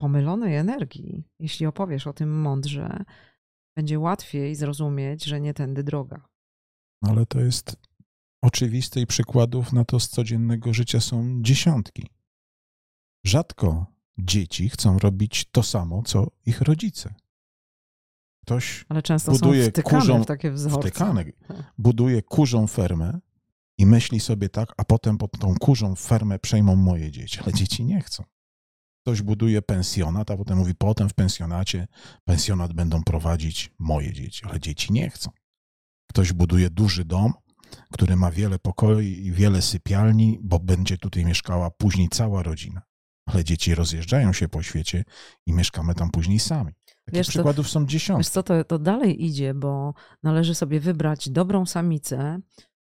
pomylonej 0.00 0.56
energii, 0.56 1.24
jeśli 1.38 1.66
opowiesz 1.66 2.06
o 2.06 2.12
tym 2.12 2.40
mądrze, 2.40 3.04
będzie 3.76 3.98
łatwiej 3.98 4.54
zrozumieć, 4.54 5.24
że 5.24 5.40
nie 5.40 5.54
tędy 5.54 5.82
droga. 5.82 6.28
Ale 7.02 7.26
to 7.26 7.40
jest 7.40 7.76
oczywiste 8.42 9.00
i 9.00 9.06
przykładów 9.06 9.72
na 9.72 9.84
to 9.84 10.00
z 10.00 10.08
codziennego 10.08 10.74
życia 10.74 11.00
są 11.00 11.42
dziesiątki. 11.42 12.10
Rzadko 13.26 13.86
dzieci 14.18 14.68
chcą 14.68 14.98
robić 14.98 15.44
to 15.50 15.62
samo, 15.62 16.02
co 16.02 16.30
ich 16.46 16.60
rodzice. 16.60 17.14
Ktoś 18.42 18.84
Ale 18.88 19.02
często 19.02 19.32
buduje 19.32 19.64
są 19.64 19.82
kurzą, 19.82 20.22
w 20.22 20.26
takie 20.26 20.50
wzorce. 20.50 20.80
Wtykane, 20.80 21.24
buduje 21.78 22.22
kurzą 22.22 22.66
fermę 22.66 23.20
i 23.78 23.86
myśli 23.86 24.20
sobie 24.20 24.48
tak, 24.48 24.72
a 24.76 24.84
potem 24.84 25.18
pod 25.18 25.38
tą 25.38 25.54
kurzą 25.54 25.94
fermę 25.94 26.38
przejmą 26.38 26.76
moje 26.76 27.10
dzieci. 27.10 27.38
Ale 27.42 27.52
dzieci 27.52 27.84
nie 27.84 28.00
chcą. 28.00 28.24
Ktoś 29.02 29.22
buduje 29.22 29.62
pensjonat, 29.62 30.30
a 30.30 30.36
potem 30.36 30.58
mówi, 30.58 30.74
potem 30.74 31.08
w 31.08 31.14
pensjonacie 31.14 31.86
pensjonat 32.24 32.72
będą 32.72 33.02
prowadzić 33.02 33.70
moje 33.78 34.12
dzieci, 34.12 34.44
ale 34.44 34.60
dzieci 34.60 34.92
nie 34.92 35.10
chcą. 35.10 35.30
Ktoś 36.06 36.32
buduje 36.32 36.70
duży 36.70 37.04
dom, 37.04 37.32
który 37.92 38.16
ma 38.16 38.30
wiele 38.30 38.58
pokoi 38.58 39.06
i 39.06 39.32
wiele 39.32 39.62
sypialni, 39.62 40.38
bo 40.42 40.58
będzie 40.58 40.98
tutaj 40.98 41.24
mieszkała 41.24 41.70
później 41.70 42.08
cała 42.08 42.42
rodzina. 42.42 42.82
Ale 43.32 43.44
dzieci 43.44 43.74
rozjeżdżają 43.74 44.32
się 44.32 44.48
po 44.48 44.62
świecie 44.62 45.04
i 45.46 45.52
mieszkamy 45.52 45.94
tam 45.94 46.10
później 46.10 46.38
sami. 46.38 46.72
Takich 47.04 47.18
wiesz, 47.18 47.28
przykładów 47.28 47.66
to, 47.66 47.72
są 47.72 47.86
dziesiątki. 47.86 48.20
Wiesz 48.20 48.28
co, 48.28 48.42
to, 48.42 48.64
to 48.64 48.78
dalej 48.78 49.24
idzie, 49.24 49.54
bo 49.54 49.94
należy 50.22 50.54
sobie 50.54 50.80
wybrać 50.80 51.28
dobrą 51.30 51.66
samicę, 51.66 52.38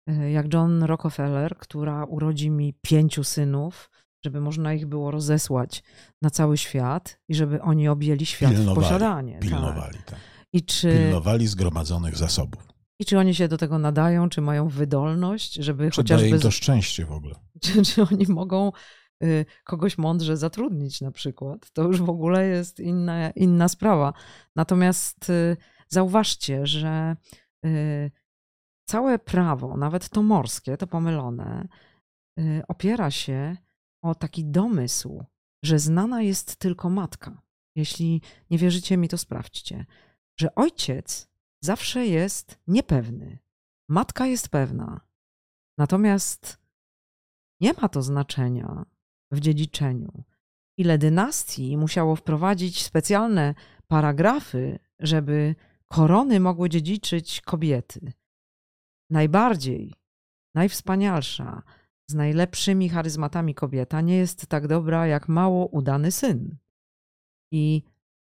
e, 0.06 0.30
jak 0.30 0.54
John 0.54 0.82
Rockefeller, 0.82 1.56
która 1.56 2.04
urodzi 2.04 2.50
mi 2.50 2.74
pięciu 2.82 3.24
synów, 3.24 3.90
żeby 4.24 4.40
można 4.40 4.74
ich 4.74 4.86
było 4.86 5.10
rozesłać 5.10 5.82
na 6.22 6.30
cały 6.30 6.58
świat 6.58 7.18
i 7.28 7.34
żeby 7.34 7.62
oni 7.62 7.88
objęli 7.88 8.26
świat 8.26 8.52
pilnowali, 8.52 8.80
w 8.80 8.82
posiadanie. 8.82 9.32
Tak. 9.32 9.42
Pilnowali, 9.42 9.98
tak. 9.98 10.06
tak. 10.06 10.18
I 10.52 10.62
czy, 10.64 10.98
pilnowali 10.98 11.46
zgromadzonych 11.46 12.16
zasobów. 12.16 12.72
I 12.98 13.04
czy 13.04 13.18
oni 13.18 13.34
się 13.34 13.48
do 13.48 13.58
tego 13.58 13.78
nadają, 13.78 14.28
czy 14.28 14.40
mają 14.40 14.68
wydolność, 14.68 15.54
żeby 15.54 15.90
czy 15.90 15.96
chociażby... 15.96 16.24
Daje 16.24 16.36
im 16.36 16.42
to 16.42 16.50
szczęście 16.50 17.06
w 17.06 17.12
ogóle. 17.12 17.34
Czy, 17.62 17.82
czy 17.82 18.02
oni 18.02 18.26
mogą 18.28 18.72
kogoś 19.64 19.98
mądrze 19.98 20.36
zatrudnić 20.36 21.00
na 21.00 21.12
przykład. 21.12 21.70
To 21.70 21.82
już 21.82 22.02
w 22.02 22.10
ogóle 22.10 22.46
jest 22.46 22.80
inna, 22.80 23.30
inna 23.30 23.68
sprawa. 23.68 24.12
Natomiast 24.56 25.30
y, 25.30 25.56
zauważcie, 25.88 26.66
że 26.66 27.16
y, 27.66 28.10
całe 28.88 29.18
prawo, 29.18 29.76
nawet 29.76 30.08
to 30.08 30.22
morskie, 30.22 30.76
to 30.76 30.86
pomylone, 30.86 31.68
opiera 32.68 33.10
się 33.10 33.56
o 34.04 34.14
taki 34.14 34.44
domysł, 34.44 35.24
że 35.64 35.78
znana 35.78 36.22
jest 36.22 36.56
tylko 36.56 36.90
matka. 36.90 37.42
Jeśli 37.76 38.22
nie 38.50 38.58
wierzycie 38.58 38.96
mi, 38.96 39.08
to 39.08 39.18
sprawdźcie, 39.18 39.86
że 40.40 40.54
ojciec 40.54 41.30
zawsze 41.64 42.06
jest 42.06 42.58
niepewny, 42.66 43.38
matka 43.88 44.26
jest 44.26 44.48
pewna. 44.48 45.00
Natomiast 45.78 46.58
nie 47.60 47.72
ma 47.72 47.88
to 47.88 48.02
znaczenia, 48.02 48.84
w 49.32 49.40
dziedziczeniu. 49.40 50.24
Ile 50.78 50.98
dynastii 50.98 51.76
musiało 51.76 52.16
wprowadzić 52.16 52.82
specjalne 52.82 53.54
paragrafy, 53.86 54.78
żeby 54.98 55.54
korony 55.88 56.40
mogły 56.40 56.68
dziedziczyć 56.68 57.40
kobiety. 57.40 58.12
Najbardziej, 59.10 59.94
najwspanialsza, 60.54 61.62
z 62.10 62.14
najlepszymi 62.14 62.88
charyzmatami 62.88 63.54
kobieta 63.54 64.00
nie 64.00 64.16
jest 64.16 64.46
tak 64.46 64.66
dobra 64.66 65.06
jak 65.06 65.28
mało 65.28 65.66
udany 65.66 66.12
syn. 66.12 66.56
I 67.52 67.82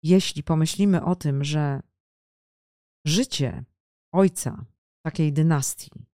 jeśli 0.03 0.43
pomyślimy 0.43 1.03
o 1.03 1.15
tym, 1.15 1.43
że 1.43 1.81
życie 3.05 3.63
ojca 4.13 4.65
takiej 5.05 5.33
dynastii 5.33 6.05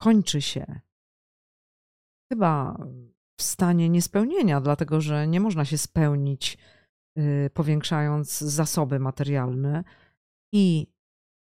kończy 0.00 0.42
się 0.42 0.80
chyba 2.32 2.78
w 3.38 3.42
stanie 3.42 3.88
niespełnienia, 3.88 4.60
dlatego 4.60 5.00
że 5.00 5.26
nie 5.26 5.40
można 5.40 5.64
się 5.64 5.78
spełnić, 5.78 6.58
y, 7.18 7.50
powiększając 7.54 8.38
zasoby 8.38 8.98
materialne, 8.98 9.84
i 10.54 10.86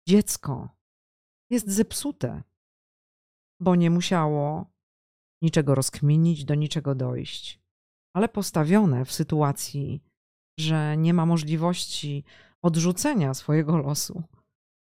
dziecko 0.08 0.68
jest 1.50 1.70
zepsute, 1.70 2.42
bo 3.60 3.76
nie 3.76 3.90
musiało 3.90 4.66
niczego 5.42 5.74
rozkminić, 5.74 6.44
do 6.44 6.54
niczego 6.54 6.94
dojść, 6.94 7.60
ale 8.16 8.28
postawione 8.28 9.04
w 9.04 9.12
sytuacji, 9.12 10.02
że 10.60 10.96
nie 10.96 11.14
ma 11.14 11.26
możliwości 11.26 12.24
odrzucenia 12.62 13.34
swojego 13.34 13.76
losu, 13.76 14.22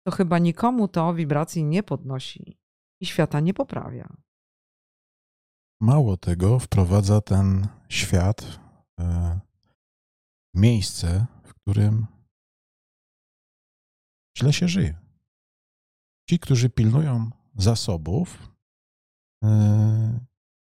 to 0.06 0.12
chyba 0.12 0.38
nikomu 0.38 0.88
to 0.88 1.14
wibracji 1.14 1.64
nie 1.64 1.82
podnosi 1.82 2.58
i 3.02 3.06
świata 3.06 3.40
nie 3.40 3.54
poprawia. 3.54 4.16
Mało 5.80 6.16
tego, 6.16 6.58
wprowadza 6.58 7.20
ten 7.20 7.68
świat 7.88 8.60
w 10.54 10.58
miejsce, 10.58 11.26
w 11.44 11.54
którym 11.54 12.06
źle 14.38 14.52
się 14.52 14.68
żyje. 14.68 14.98
Ci, 16.30 16.38
którzy 16.38 16.70
pilnują 16.70 17.30
zasobów, 17.54 18.52
e, 19.44 20.20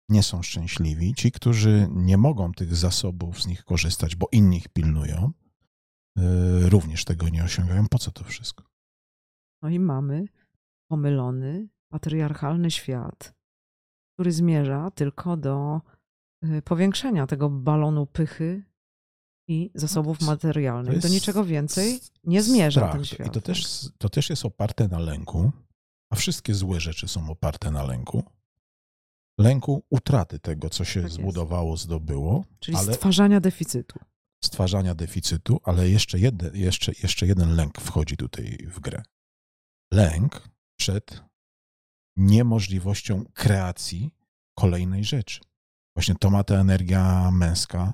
nie 0.10 0.24
są 0.24 0.44
szczęśliwi. 0.44 1.14
Ci, 1.14 1.32
którzy 1.32 1.88
nie 1.92 2.18
mogą 2.18 2.54
tych 2.54 2.76
zasobów 2.76 3.42
z 3.42 3.48
nich 3.48 3.64
korzystać, 3.64 4.16
bo 4.16 4.28
inni 4.32 4.58
ich 4.58 4.68
pilnują, 4.68 5.32
e, 6.18 6.70
również 6.70 7.06
tego 7.06 7.30
nie 7.30 7.44
osiągają. 7.44 7.88
Po 7.88 8.00
co 8.00 8.12
to 8.12 8.24
wszystko? 8.24 8.64
No 9.62 9.70
i 9.70 9.80
mamy 9.80 10.26
pomylony, 10.92 11.70
patriarchalny 11.92 12.72
świat, 12.72 13.39
który 14.20 14.32
zmierza 14.32 14.92
tylko 14.92 15.38
do 15.38 15.82
e, 16.44 16.62
powiększenia 16.62 17.28
tego 17.28 17.50
balonu 17.50 18.06
pychy 18.06 18.64
i 19.48 19.72
zasobów 19.76 20.22
materialnych. 20.22 21.00
Do 21.00 21.08
niczego 21.08 21.46
więcej 21.46 22.00
nie 22.24 22.44
zmierza 22.44 22.82
strach. 22.82 22.94
ten 22.94 23.06
świat. 23.06 23.28
I 23.28 23.30
to 23.30 23.42
też, 23.42 23.90
to 23.98 24.10
też 24.10 24.30
jest 24.30 24.46
oparte 24.46 24.88
na 24.88 25.00
lęku, 25.00 25.52
a 26.12 26.16
wszystkie 26.16 26.54
złe 26.54 26.80
rzeczy 26.80 27.08
są 27.08 27.30
oparte 27.30 27.72
na 27.72 27.84
lęku. 27.84 28.24
Lęku 29.38 29.84
utraty 29.90 30.40
tego, 30.40 30.70
co 30.70 30.86
się 30.86 31.02
tak 31.02 31.12
zbudowało, 31.12 31.78
zdobyło. 31.78 32.46
Czyli 32.60 32.78
ale 32.78 32.94
stwarzania 32.94 33.40
deficytu. 33.40 34.00
Stwarzania 34.44 34.96
deficytu, 34.96 35.60
ale 35.64 35.90
jeszcze 35.90 36.20
jeden, 36.20 36.56
jeszcze, 36.56 36.92
jeszcze 37.04 37.28
jeden 37.28 37.56
lęk 37.56 37.82
wchodzi 37.82 38.18
tutaj 38.18 38.58
w 38.68 38.80
grę. 38.80 39.04
Lęk 39.94 40.50
przed 40.80 41.29
niemożliwością 42.20 43.26
kreacji 43.34 44.12
kolejnej 44.56 45.04
rzeczy. 45.04 45.40
Właśnie 45.96 46.16
to 46.16 46.30
ma 46.30 46.44
ta 46.44 46.56
energia 46.56 47.32
męska, 47.32 47.94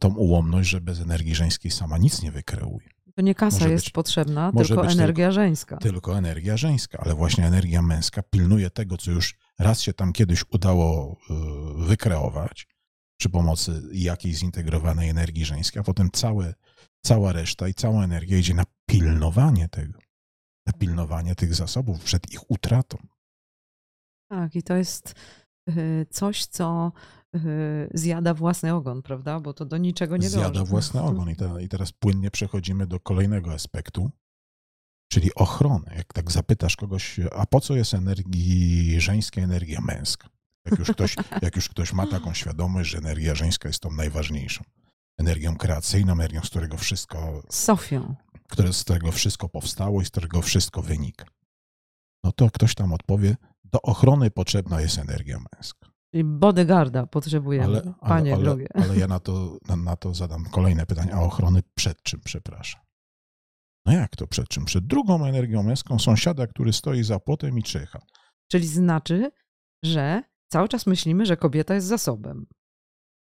tą 0.00 0.14
ułomność, 0.14 0.68
że 0.68 0.80
bez 0.80 1.00
energii 1.00 1.34
żeńskiej 1.34 1.70
sama 1.70 1.98
nic 1.98 2.22
nie 2.22 2.32
wykreuje. 2.32 2.88
To 3.14 3.22
nie 3.22 3.34
kasa 3.34 3.58
może 3.58 3.70
jest 3.70 3.84
być, 3.84 3.92
potrzebna, 3.92 4.52
tylko 4.52 4.86
energia 4.86 5.26
tylko, 5.26 5.32
żeńska. 5.32 5.76
Tylko 5.76 6.18
energia 6.18 6.56
żeńska, 6.56 6.98
ale 7.04 7.14
właśnie 7.14 7.46
energia 7.46 7.82
męska 7.82 8.22
pilnuje 8.22 8.70
tego, 8.70 8.96
co 8.96 9.10
już 9.10 9.34
raz 9.58 9.80
się 9.80 9.92
tam 9.92 10.12
kiedyś 10.12 10.44
udało 10.50 11.16
y, 11.30 11.86
wykreować 11.86 12.66
przy 13.16 13.30
pomocy 13.30 13.82
jakiejś 13.92 14.36
zintegrowanej 14.36 15.08
energii 15.08 15.44
żeńskiej, 15.44 15.80
a 15.80 15.82
potem 15.82 16.10
całe, 16.10 16.54
cała 17.02 17.32
reszta 17.32 17.68
i 17.68 17.74
cała 17.74 18.04
energia 18.04 18.38
idzie 18.38 18.54
na 18.54 18.64
pilnowanie 18.86 19.68
tego, 19.68 19.98
na 20.66 20.72
pilnowanie 20.72 21.34
tych 21.34 21.54
zasobów 21.54 22.04
przed 22.04 22.32
ich 22.32 22.50
utratą. 22.50 22.98
Tak, 24.30 24.56
i 24.56 24.62
to 24.62 24.76
jest 24.76 25.14
y, 25.68 26.06
coś, 26.10 26.46
co 26.46 26.92
y, 27.36 27.90
zjada 27.94 28.34
własny 28.34 28.74
ogon, 28.74 29.02
prawda? 29.02 29.40
Bo 29.40 29.52
to 29.52 29.64
do 29.64 29.76
niczego 29.76 30.16
nie 30.16 30.28
zjada 30.28 30.46
dąży. 30.46 30.54
Zjada 30.54 30.70
własny 30.70 31.02
ogon. 31.02 31.30
I, 31.30 31.64
I 31.64 31.68
teraz 31.68 31.92
płynnie 31.92 32.30
przechodzimy 32.30 32.86
do 32.86 33.00
kolejnego 33.00 33.52
aspektu, 33.52 34.10
czyli 35.12 35.34
ochrony. 35.34 35.94
Jak 35.96 36.12
tak 36.12 36.30
zapytasz 36.30 36.76
kogoś, 36.76 37.20
a 37.36 37.46
po 37.46 37.60
co 37.60 37.76
jest 37.76 37.94
energii 37.94 39.00
żeńska, 39.00 39.40
energia 39.40 39.80
męska? 39.80 40.28
Jak 40.64 40.78
już, 40.78 40.90
ktoś, 40.90 41.16
jak 41.42 41.56
już 41.56 41.68
ktoś 41.68 41.92
ma 41.92 42.06
taką 42.06 42.34
świadomość, 42.34 42.90
że 42.90 42.98
energia 42.98 43.34
żeńska 43.34 43.68
jest 43.68 43.80
tą 43.80 43.90
najważniejszą. 43.90 44.64
Energią 45.18 45.56
kreacyjną, 45.56 46.12
energią, 46.12 46.40
z 46.40 46.50
którego 46.50 46.76
wszystko. 46.76 47.42
Sofią. 47.48 48.14
Które, 48.48 48.72
z 48.72 48.84
którego 48.84 49.12
wszystko 49.12 49.48
powstało 49.48 50.02
i 50.02 50.04
z 50.04 50.10
którego 50.10 50.42
wszystko 50.42 50.82
wynika. 50.82 51.24
No 52.24 52.32
to 52.32 52.50
ktoś 52.50 52.74
tam 52.74 52.92
odpowie, 52.92 53.36
do 53.72 53.82
ochrony 53.82 54.30
potrzebna 54.30 54.80
jest 54.80 54.98
energia 54.98 55.38
męska. 55.54 55.90
Czyli 56.10 56.24
bodyguarda 56.24 57.06
potrzebujemy, 57.06 57.66
ale, 57.66 57.94
panie 58.00 58.34
ale, 58.34 58.42
drogie. 58.44 58.66
Ale 58.74 58.96
ja 58.96 59.06
na 59.06 59.20
to, 59.20 59.58
na, 59.68 59.76
na 59.76 59.96
to 59.96 60.14
zadam 60.14 60.44
kolejne 60.44 60.86
pytanie. 60.86 61.14
A 61.14 61.20
ochrony 61.20 61.62
przed 61.74 62.02
czym, 62.02 62.20
przepraszam? 62.24 62.80
No 63.86 63.92
jak 63.92 64.16
to 64.16 64.26
przed 64.26 64.48
czym? 64.48 64.64
Przed 64.64 64.86
drugą 64.86 65.26
energią 65.26 65.62
męską 65.62 65.98
sąsiada, 65.98 66.46
który 66.46 66.72
stoi 66.72 67.04
za 67.04 67.20
płotem 67.20 67.58
i 67.58 67.62
czyha. 67.62 67.98
Czyli 68.48 68.66
znaczy, 68.66 69.30
że 69.82 70.22
cały 70.48 70.68
czas 70.68 70.86
myślimy, 70.86 71.26
że 71.26 71.36
kobieta 71.36 71.74
jest 71.74 71.86
zasobem. 71.86 72.46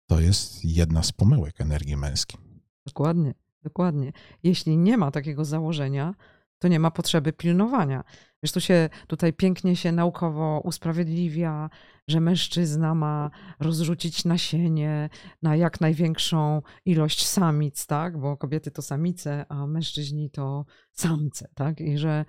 To 0.10 0.20
jest 0.20 0.66
jedna 0.66 1.04
z 1.04 1.12
pomyłek 1.12 1.62
energii 1.62 1.98
męskiej. 1.98 2.40
Dokładnie, 2.86 3.34
dokładnie. 3.64 4.12
Jeśli 4.44 4.78
nie 4.78 4.98
ma 4.98 5.12
takiego 5.12 5.46
założenia, 5.46 6.16
to 6.62 6.68
nie 6.68 6.80
ma 6.80 6.92
potrzeby 6.92 7.34
pilnowania. 7.34 8.04
Wiesz, 8.44 8.52
tu 8.52 8.62
się 8.62 8.90
tutaj 9.08 9.34
pięknie 9.34 9.76
się 9.76 9.92
naukowo 9.92 10.62
usprawiedliwia, 10.64 11.70
że 12.08 12.20
mężczyzna 12.20 12.96
ma 12.96 13.32
rozrzucić 13.60 14.26
nasienie 14.26 15.10
na 15.42 15.56
jak 15.56 15.82
największą 15.82 16.62
ilość 16.86 17.28
samic, 17.28 17.86
tak? 17.86 18.20
Bo 18.20 18.38
kobiety 18.38 18.72
to 18.72 18.82
samice, 18.82 19.46
a 19.50 19.68
mężczyźni 19.68 20.32
to 20.32 20.66
samce, 20.92 21.48
tak? 21.56 21.82
I 21.82 21.98
że 21.98 22.26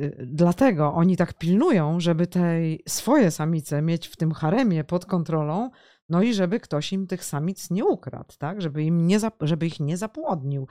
y, 0.00 0.26
dlatego 0.26 0.92
oni 0.94 1.16
tak 1.16 1.38
pilnują, 1.38 2.00
żeby 2.00 2.26
tej 2.26 2.82
swoje 2.88 3.30
samice 3.30 3.82
mieć 3.82 4.08
w 4.08 4.16
tym 4.16 4.32
haremie 4.32 4.84
pod 4.84 5.06
kontrolą, 5.06 5.70
no 6.08 6.22
i 6.22 6.34
żeby 6.34 6.60
ktoś 6.60 6.92
im 6.92 7.06
tych 7.06 7.24
samic 7.24 7.70
nie 7.70 7.84
ukradł, 7.84 8.34
tak? 8.38 8.62
Żeby, 8.62 8.82
im 8.82 9.06
nie, 9.06 9.18
żeby 9.40 9.66
ich 9.66 9.80
nie 9.80 9.96
zapłodnił 9.96 10.66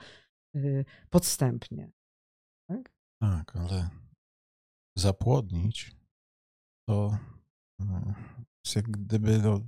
y, 0.56 0.84
podstępnie. 1.10 1.90
Tak? 2.68 2.99
Tak, 3.20 3.56
ale 3.56 3.90
zapłodnić 4.98 5.96
to 6.88 7.18
e, 7.80 8.14
jest 8.64 8.76
jak 8.76 8.90
gdyby 8.90 9.38
no, 9.38 9.60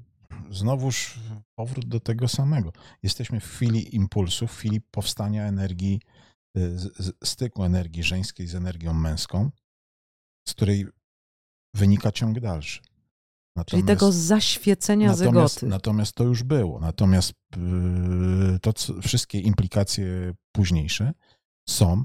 znowuż 0.50 1.18
powrót 1.58 1.88
do 1.88 2.00
tego 2.00 2.28
samego. 2.28 2.72
Jesteśmy 3.02 3.40
w 3.40 3.46
chwili 3.46 3.96
impulsu, 3.96 4.46
w 4.46 4.56
chwili 4.56 4.80
powstania 4.80 5.46
energii, 5.46 6.00
e, 6.56 6.60
styku 7.24 7.64
energii 7.64 8.02
żeńskiej 8.02 8.46
z 8.46 8.54
energią 8.54 8.94
męską, 8.94 9.50
z 10.48 10.52
której 10.52 10.86
wynika 11.74 12.12
ciąg 12.12 12.40
dalszy. 12.40 12.80
Natomiast, 13.56 13.70
Czyli 13.70 13.82
tego 13.98 14.12
zaświecenia 14.12 15.10
natomiast, 15.10 15.54
zygoty. 15.54 15.66
Natomiast 15.66 16.12
to 16.12 16.24
już 16.24 16.42
było. 16.42 16.80
Natomiast 16.80 17.32
e, 17.56 18.58
to 18.58 18.72
wszystkie 19.02 19.40
implikacje 19.40 20.34
późniejsze 20.52 21.12
są 21.68 22.04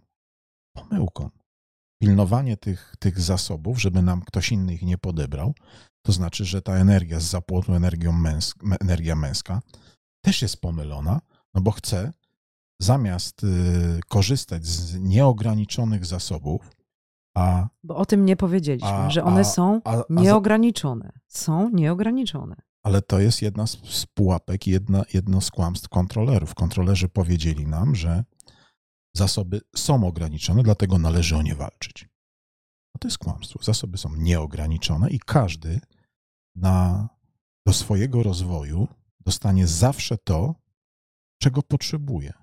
pomyłką. 0.82 1.30
Pilnowanie 2.02 2.58
tych, 2.58 2.96
tych 3.00 3.22
zasobów, 3.22 3.82
żeby 3.82 4.02
nam 4.02 4.22
ktoś 4.22 4.52
inny 4.52 4.74
ich 4.74 4.82
nie 4.82 4.98
podebrał, 4.98 5.54
to 6.06 6.12
znaczy, 6.12 6.46
że 6.46 6.62
ta 6.62 6.74
energia 6.74 7.20
z 7.20 7.24
zapłotu, 7.24 7.74
energią 7.74 8.12
męsk, 8.12 8.64
energia 8.82 9.16
męska, 9.16 9.62
też 10.22 10.42
jest 10.42 10.62
pomylona, 10.62 11.22
no 11.54 11.62
bo 11.62 11.72
chce 11.72 12.12
zamiast 12.82 13.44
y, 13.44 14.00
korzystać 14.08 14.66
z 14.66 15.00
nieograniczonych 15.00 16.06
zasobów, 16.06 16.72
a. 17.38 17.68
Bo 17.84 17.96
o 17.96 18.06
tym 18.06 18.26
nie 18.26 18.36
powiedzieliśmy, 18.36 18.90
a, 18.90 19.10
że 19.10 19.24
one 19.24 19.42
a, 19.42 19.44
są 19.44 19.82
nieograniczone. 20.10 21.12
Są 21.28 21.70
nieograniczone. 21.70 22.56
Ale 22.84 23.02
to 23.02 23.20
jest 23.20 23.42
jedna 23.42 23.68
z, 23.68 23.78
z 23.78 24.06
pułapek, 24.06 24.68
jedna, 24.68 25.04
jedno 25.14 25.42
z 25.42 25.52
kłamstw 25.52 25.90
kontrolerów. 25.90 26.56
Kontrolerzy 26.56 27.10
powiedzieli 27.10 27.68
nam, 27.68 27.96
że 27.96 28.24
Zasoby 29.18 29.62
są 29.76 30.08
ograniczone, 30.08 30.64
dlatego 30.64 30.98
należy 30.98 31.38
o 31.38 31.42
nie 31.42 31.56
walczyć. 31.56 32.06
No 32.96 33.00
to 33.00 33.08
jest 33.08 33.18
kłamstwo. 33.18 33.60
Zasoby 33.64 33.98
są 33.98 34.16
nieograniczone 34.16 35.10
i 35.10 35.20
każdy 35.20 35.80
na, 36.56 37.10
do 37.66 37.74
swojego 37.74 38.24
rozwoju 38.24 38.88
dostanie 39.20 39.68
zawsze 39.68 40.18
to, 40.18 40.56
czego 41.42 41.64
potrzebuje. 41.64 42.34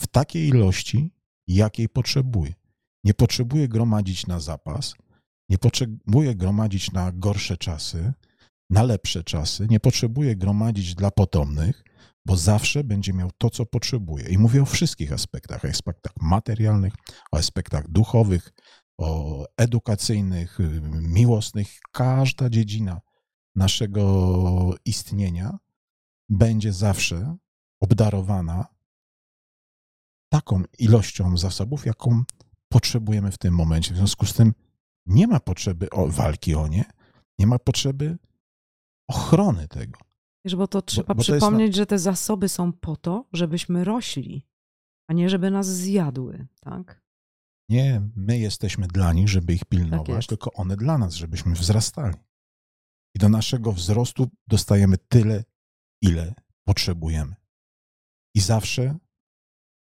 W 0.00 0.06
takiej 0.06 0.48
ilości, 0.48 1.10
jakiej 1.46 1.88
potrzebuje. 1.88 2.54
Nie 3.04 3.14
potrzebuje 3.14 3.68
gromadzić 3.68 4.26
na 4.26 4.40
zapas, 4.40 4.94
nie 5.48 5.58
potrzebuje 5.58 6.34
gromadzić 6.34 6.92
na 6.92 7.12
gorsze 7.12 7.56
czasy, 7.56 8.12
na 8.70 8.82
lepsze 8.82 9.24
czasy, 9.24 9.66
nie 9.70 9.80
potrzebuje 9.80 10.36
gromadzić 10.36 10.94
dla 10.94 11.10
potomnych, 11.10 11.84
bo 12.26 12.36
zawsze 12.36 12.84
będzie 12.84 13.12
miał 13.12 13.30
to, 13.38 13.50
co 13.50 13.66
potrzebuje. 13.66 14.28
I 14.28 14.38
mówię 14.38 14.62
o 14.62 14.66
wszystkich 14.66 15.12
aspektach, 15.12 15.64
o 15.64 15.68
aspektach 15.68 16.12
materialnych, 16.20 16.94
o 17.32 17.36
aspektach 17.36 17.88
duchowych, 17.88 18.52
o 18.98 19.44
edukacyjnych, 19.56 20.58
miłosnych. 20.92 21.80
Każda 21.92 22.50
dziedzina 22.50 23.00
naszego 23.54 24.74
istnienia 24.84 25.58
będzie 26.28 26.72
zawsze 26.72 27.36
obdarowana 27.80 28.66
taką 30.28 30.62
ilością 30.78 31.36
zasobów, 31.36 31.86
jaką 31.86 32.22
potrzebujemy 32.68 33.32
w 33.32 33.38
tym 33.38 33.54
momencie. 33.54 33.94
W 33.94 33.96
związku 33.96 34.26
z 34.26 34.34
tym 34.34 34.54
nie 35.06 35.26
ma 35.26 35.40
potrzeby 35.40 35.90
o 35.90 36.08
walki 36.08 36.54
o 36.54 36.68
nie, 36.68 36.84
nie 37.38 37.46
ma 37.46 37.58
potrzeby 37.58 38.18
ochrony 39.08 39.68
tego. 39.68 40.11
Wiesz, 40.44 40.56
bo 40.56 40.68
to 40.68 40.82
trzeba 40.82 41.14
bo, 41.14 41.14
bo 41.14 41.22
przypomnieć, 41.22 41.72
to 41.72 41.76
na... 41.76 41.76
że 41.76 41.86
te 41.86 41.98
zasoby 41.98 42.48
są 42.48 42.72
po 42.72 42.96
to, 42.96 43.28
żebyśmy 43.32 43.84
rośli, 43.84 44.46
a 45.08 45.12
nie 45.12 45.30
żeby 45.30 45.50
nas 45.50 45.66
zjadły, 45.66 46.46
tak? 46.60 47.02
Nie, 47.68 48.02
my 48.16 48.38
jesteśmy 48.38 48.88
dla 48.88 49.12
nich, 49.12 49.28
żeby 49.28 49.52
ich 49.52 49.64
pilnować, 49.64 50.26
tak 50.26 50.28
tylko 50.28 50.52
one 50.52 50.76
dla 50.76 50.98
nas, 50.98 51.14
żebyśmy 51.14 51.54
wzrastali. 51.54 52.16
I 53.16 53.18
do 53.18 53.28
naszego 53.28 53.72
wzrostu 53.72 54.30
dostajemy 54.48 54.98
tyle, 54.98 55.44
ile 56.02 56.34
potrzebujemy. 56.64 57.34
I 58.34 58.40
zawsze 58.40 58.98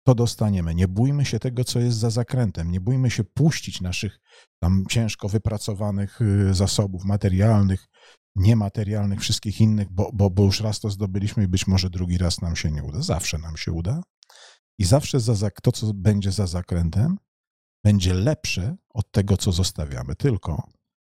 to 0.04 0.16
dostaniemy. 0.16 0.76
Nie 0.76 0.88
bójmy 0.88 1.26
się 1.26 1.40
tego, 1.40 1.64
co 1.64 1.80
jest 1.80 1.98
za 1.98 2.10
zakrętem. 2.10 2.72
Nie 2.72 2.82
bójmy 2.82 3.12
się 3.12 3.24
puścić 3.24 3.82
naszych 3.82 4.20
tam 4.60 4.84
ciężko 4.90 5.30
wypracowanych 5.30 6.22
y, 6.22 6.54
zasobów 6.54 7.06
materialnych, 7.06 7.88
niematerialnych, 8.36 9.20
wszystkich 9.20 9.62
innych, 9.62 9.92
bo, 9.92 10.10
bo, 10.14 10.30
bo 10.30 10.44
już 10.44 10.62
raz 10.62 10.80
to 10.80 10.90
zdobyliśmy 10.90 11.44
i 11.44 11.48
być 11.48 11.68
może 11.68 11.90
drugi 11.90 12.18
raz 12.18 12.42
nam 12.42 12.56
się 12.56 12.72
nie 12.72 12.84
uda. 12.84 13.02
Zawsze 13.02 13.38
nam 13.38 13.58
się 13.58 13.72
uda. 13.72 14.04
I 14.80 14.86
zawsze 14.86 15.20
za, 15.20 15.50
to, 15.64 15.72
co 15.72 15.94
będzie 15.94 16.32
za 16.32 16.48
zakrętem, 16.48 17.18
będzie 17.84 18.14
lepsze 18.14 18.76
od 18.90 19.12
tego, 19.12 19.38
co 19.38 19.52
zostawiamy. 19.52 20.16
Tylko 20.16 20.68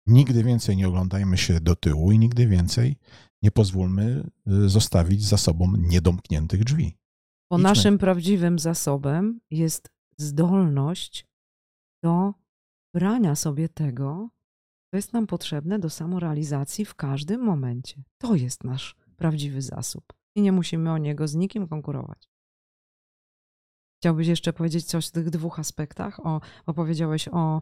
nigdy 0.07 0.43
więcej 0.43 0.77
nie 0.77 0.87
oglądajmy 0.87 1.37
się 1.37 1.59
do 1.59 1.75
tyłu 1.75 2.11
i 2.11 2.19
nigdy 2.19 2.47
więcej 2.47 2.97
nie 3.41 3.51
pozwólmy 3.51 4.29
y, 4.47 4.69
zostawić 4.69 5.25
za 5.25 5.37
sobą 5.37 5.73
niedomkniętych 5.77 6.63
drzwi. 6.63 6.97
Bo 7.53 7.57
naszym 7.57 7.97
prawdziwym 7.97 8.59
zasobem 8.59 9.39
jest 9.51 9.89
zdolność 10.17 11.27
do 12.03 12.33
brania 12.93 13.35
sobie 13.35 13.69
tego, 13.69 14.29
co 14.91 14.97
jest 14.97 15.13
nam 15.13 15.27
potrzebne 15.27 15.79
do 15.79 15.89
samorealizacji 15.89 16.85
w 16.85 16.95
każdym 16.95 17.41
momencie. 17.41 18.03
To 18.17 18.35
jest 18.35 18.63
nasz 18.63 18.95
prawdziwy 19.17 19.61
zasób 19.61 20.03
i 20.35 20.41
nie 20.41 20.51
musimy 20.51 20.91
o 20.91 20.97
niego 20.97 21.27
z 21.27 21.35
nikim 21.35 21.67
konkurować. 21.67 22.29
Chciałbyś 24.01 24.27
jeszcze 24.27 24.53
powiedzieć 24.53 24.85
coś 24.85 25.07
o 25.07 25.11
tych 25.11 25.29
dwóch 25.29 25.59
aspektach? 25.59 26.25
O, 26.25 26.41
opowiedziałeś 26.65 27.27
o 27.27 27.61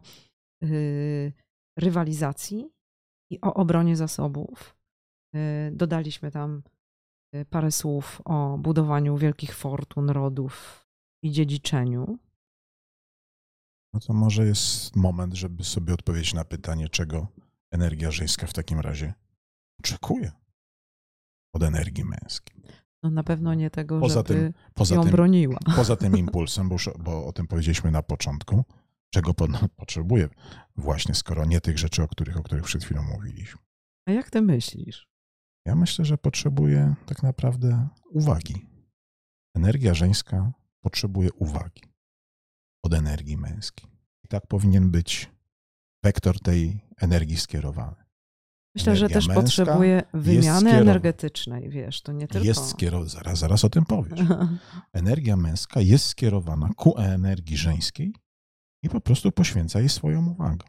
yy, 0.61 1.33
rywalizacji 1.77 2.69
i 3.31 3.41
o 3.41 3.53
obronie 3.53 3.95
zasobów. 3.95 4.77
Yy, 5.33 5.71
dodaliśmy 5.71 6.31
tam 6.31 6.63
parę 7.49 7.71
słów 7.71 8.21
o 8.25 8.57
budowaniu 8.57 9.17
wielkich 9.17 9.55
fortun, 9.55 10.09
rodów 10.09 10.85
i 11.23 11.31
dziedziczeniu. 11.31 12.17
No 13.93 13.99
to 13.99 14.13
może 14.13 14.45
jest 14.45 14.95
moment, 14.95 15.33
żeby 15.33 15.63
sobie 15.63 15.93
odpowiedzieć 15.93 16.33
na 16.33 16.45
pytanie, 16.45 16.89
czego 16.89 17.27
energia 17.71 18.11
żeńska 18.11 18.47
w 18.47 18.53
takim 18.53 18.79
razie 18.79 19.13
oczekuje 19.79 20.31
od 21.53 21.63
energii 21.63 22.05
męskiej. 22.05 22.61
No 23.03 23.09
na 23.09 23.23
pewno 23.23 23.53
nie 23.53 23.69
tego, 23.69 23.99
poza 23.99 24.19
żeby 24.19 24.27
tym, 24.27 24.53
poza 24.73 24.95
ją 24.95 25.01
tym, 25.03 25.11
broniła. 25.11 25.59
Poza 25.75 25.95
tym 25.95 26.17
impulsem, 26.17 26.69
bo, 26.69 26.75
bo 26.99 27.25
o 27.27 27.33
tym 27.33 27.47
powiedzieliśmy 27.47 27.91
na 27.91 28.03
początku, 28.03 28.63
czego 29.13 29.33
po, 29.33 29.47
potrzebuje 29.75 30.29
właśnie, 30.75 31.15
skoro 31.15 31.45
nie 31.45 31.61
tych 31.61 31.77
rzeczy, 31.77 32.03
o 32.03 32.07
których, 32.07 32.37
o 32.37 32.43
których 32.43 32.63
przed 32.63 32.83
chwilą 32.83 33.03
mówiliśmy. 33.03 33.61
A 34.07 34.11
jak 34.11 34.29
ty 34.29 34.41
myślisz? 34.41 35.10
Ja 35.65 35.75
myślę, 35.75 36.05
że 36.05 36.17
potrzebuje 36.17 36.95
tak 37.05 37.23
naprawdę 37.23 37.87
uwagi. 38.09 38.65
Energia 39.55 39.93
żeńska 39.93 40.51
potrzebuje 40.81 41.33
uwagi 41.33 41.81
od 42.83 42.93
energii 42.93 43.37
męskiej. 43.37 43.89
I 44.23 44.27
tak 44.27 44.47
powinien 44.47 44.91
być 44.91 45.31
wektor 46.03 46.39
tej 46.39 46.79
energii 46.97 47.37
skierowany. 47.37 48.03
Myślę, 48.75 48.95
że 48.95 49.09
też 49.09 49.27
potrzebuje 49.27 50.03
wymiany 50.13 50.71
energetycznej, 50.71 51.69
wiesz, 51.69 52.01
to 52.01 52.11
nie 52.11 52.27
tylko... 52.27 52.47
Jest 52.47 52.69
skierowana, 52.69 53.09
zaraz, 53.09 53.39
zaraz 53.39 53.65
o 53.65 53.69
tym 53.69 53.85
powiesz. 53.85 54.19
Energia 54.93 55.37
męska 55.37 55.81
jest 55.81 56.05
skierowana 56.05 56.69
ku 56.75 56.97
energii 56.97 57.57
żeńskiej 57.57 58.13
i 58.83 58.89
po 58.89 59.01
prostu 59.01 59.31
poświęca 59.31 59.79
jej 59.79 59.89
swoją 59.89 60.27
uwagę. 60.27 60.65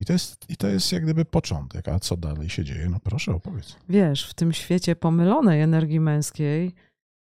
I 0.00 0.04
to, 0.04 0.12
jest, 0.12 0.50
I 0.50 0.56
to 0.56 0.68
jest 0.68 0.92
jak 0.92 1.02
gdyby 1.02 1.24
początek, 1.24 1.88
a 1.88 1.98
co 1.98 2.16
dalej 2.16 2.48
się 2.48 2.64
dzieje? 2.64 2.88
No 2.88 3.00
proszę 3.00 3.34
opowiedz. 3.34 3.76
Wiesz, 3.88 4.30
w 4.30 4.34
tym 4.34 4.52
świecie 4.52 4.96
pomylonej 4.96 5.62
energii 5.62 6.00
męskiej, 6.00 6.74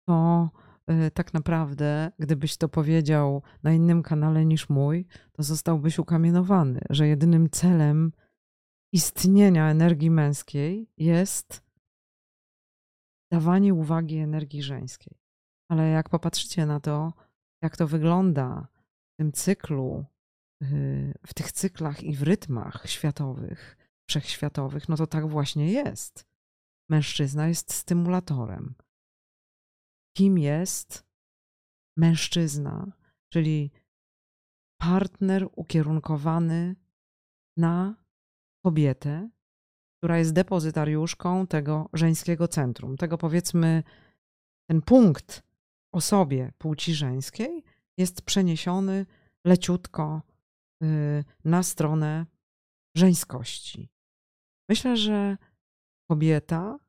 to 0.08 0.50
y, 0.92 1.12
tak 1.12 1.34
naprawdę, 1.34 2.12
gdybyś 2.20 2.58
to 2.58 2.70
powiedział 2.70 3.42
na 3.64 3.74
innym 3.74 4.04
kanale 4.04 4.46
niż 4.46 4.70
mój, 4.70 5.08
to 5.32 5.44
zostałbyś 5.44 6.00
ukamienowany, 6.00 6.82
że 6.90 7.08
jedynym 7.08 7.50
celem 7.50 8.12
istnienia 8.94 9.70
energii 9.70 10.12
męskiej 10.12 10.90
jest 10.98 11.64
dawanie 13.32 13.74
uwagi 13.74 14.18
energii 14.18 14.64
żeńskiej. 14.64 15.18
Ale 15.70 15.90
jak 15.90 16.10
popatrzycie 16.10 16.66
na 16.66 16.80
to, 16.80 17.14
jak 17.62 17.78
to 17.78 17.88
wygląda 17.88 18.68
w 19.14 19.18
tym 19.18 19.32
cyklu, 19.32 20.06
w 21.28 21.34
tych 21.36 21.52
cyklach 21.52 22.04
i 22.04 22.16
w 22.16 22.24
rytmach 22.24 22.84
światowych, 22.86 23.78
wszechświatowych, 24.10 24.90
no 24.90 24.96
to 24.96 25.08
tak 25.08 25.30
właśnie 25.30 25.72
jest. 25.72 26.26
Mężczyzna 26.90 27.48
jest 27.48 27.74
stymulatorem. 27.74 28.76
Kim 30.18 30.38
jest 30.38 31.06
mężczyzna, 31.98 32.92
czyli 33.34 33.72
partner 34.82 35.50
ukierunkowany 35.56 36.76
na 37.58 37.96
kobietę, 38.66 39.30
która 39.98 40.18
jest 40.18 40.34
depozytariuszką 40.34 41.48
tego 41.48 41.90
żeńskiego 41.94 42.48
centrum, 42.48 42.98
tego 42.98 43.18
powiedzmy, 43.18 43.84
ten 44.70 44.82
punkt 44.82 45.44
o 45.94 46.02
płci 46.58 46.94
żeńskiej 46.94 47.64
jest 47.98 48.22
przeniesiony 48.22 49.06
leciutko 49.46 50.22
na 51.46 51.64
stronę 51.64 52.26
żeńskości. 52.98 53.90
Myślę, 54.70 54.98
że 54.98 55.38
kobieta 56.10 56.80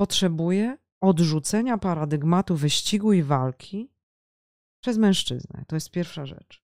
potrzebuje 0.00 0.78
odrzucenia 1.02 1.78
paradygmatu 1.78 2.56
wyścigu 2.56 3.12
i 3.12 3.22
walki 3.22 3.90
przez 4.82 4.98
mężczyznę. 4.98 5.64
To 5.68 5.76
jest 5.76 5.90
pierwsza 5.90 6.26
rzecz. 6.26 6.64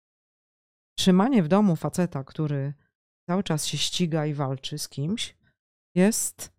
Trzymanie 0.99 1.43
w 1.43 1.49
domu 1.49 1.77
faceta, 1.77 2.25
który 2.25 2.75
cały 3.31 3.43
czas 3.43 3.67
się 3.67 3.79
ściga 3.79 4.27
i 4.27 4.35
walczy 4.35 4.79
z 4.79 4.89
kimś, 4.89 5.37
jest 5.95 6.53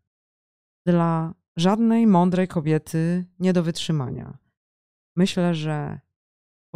dla 0.85 1.33
żadnej 1.57 2.07
mądrej 2.07 2.47
kobiety 2.47 3.25
nie 3.39 3.53
do 3.53 3.63
wytrzymania. 3.63 4.37
Myślę, 5.15 5.55
że 5.55 5.99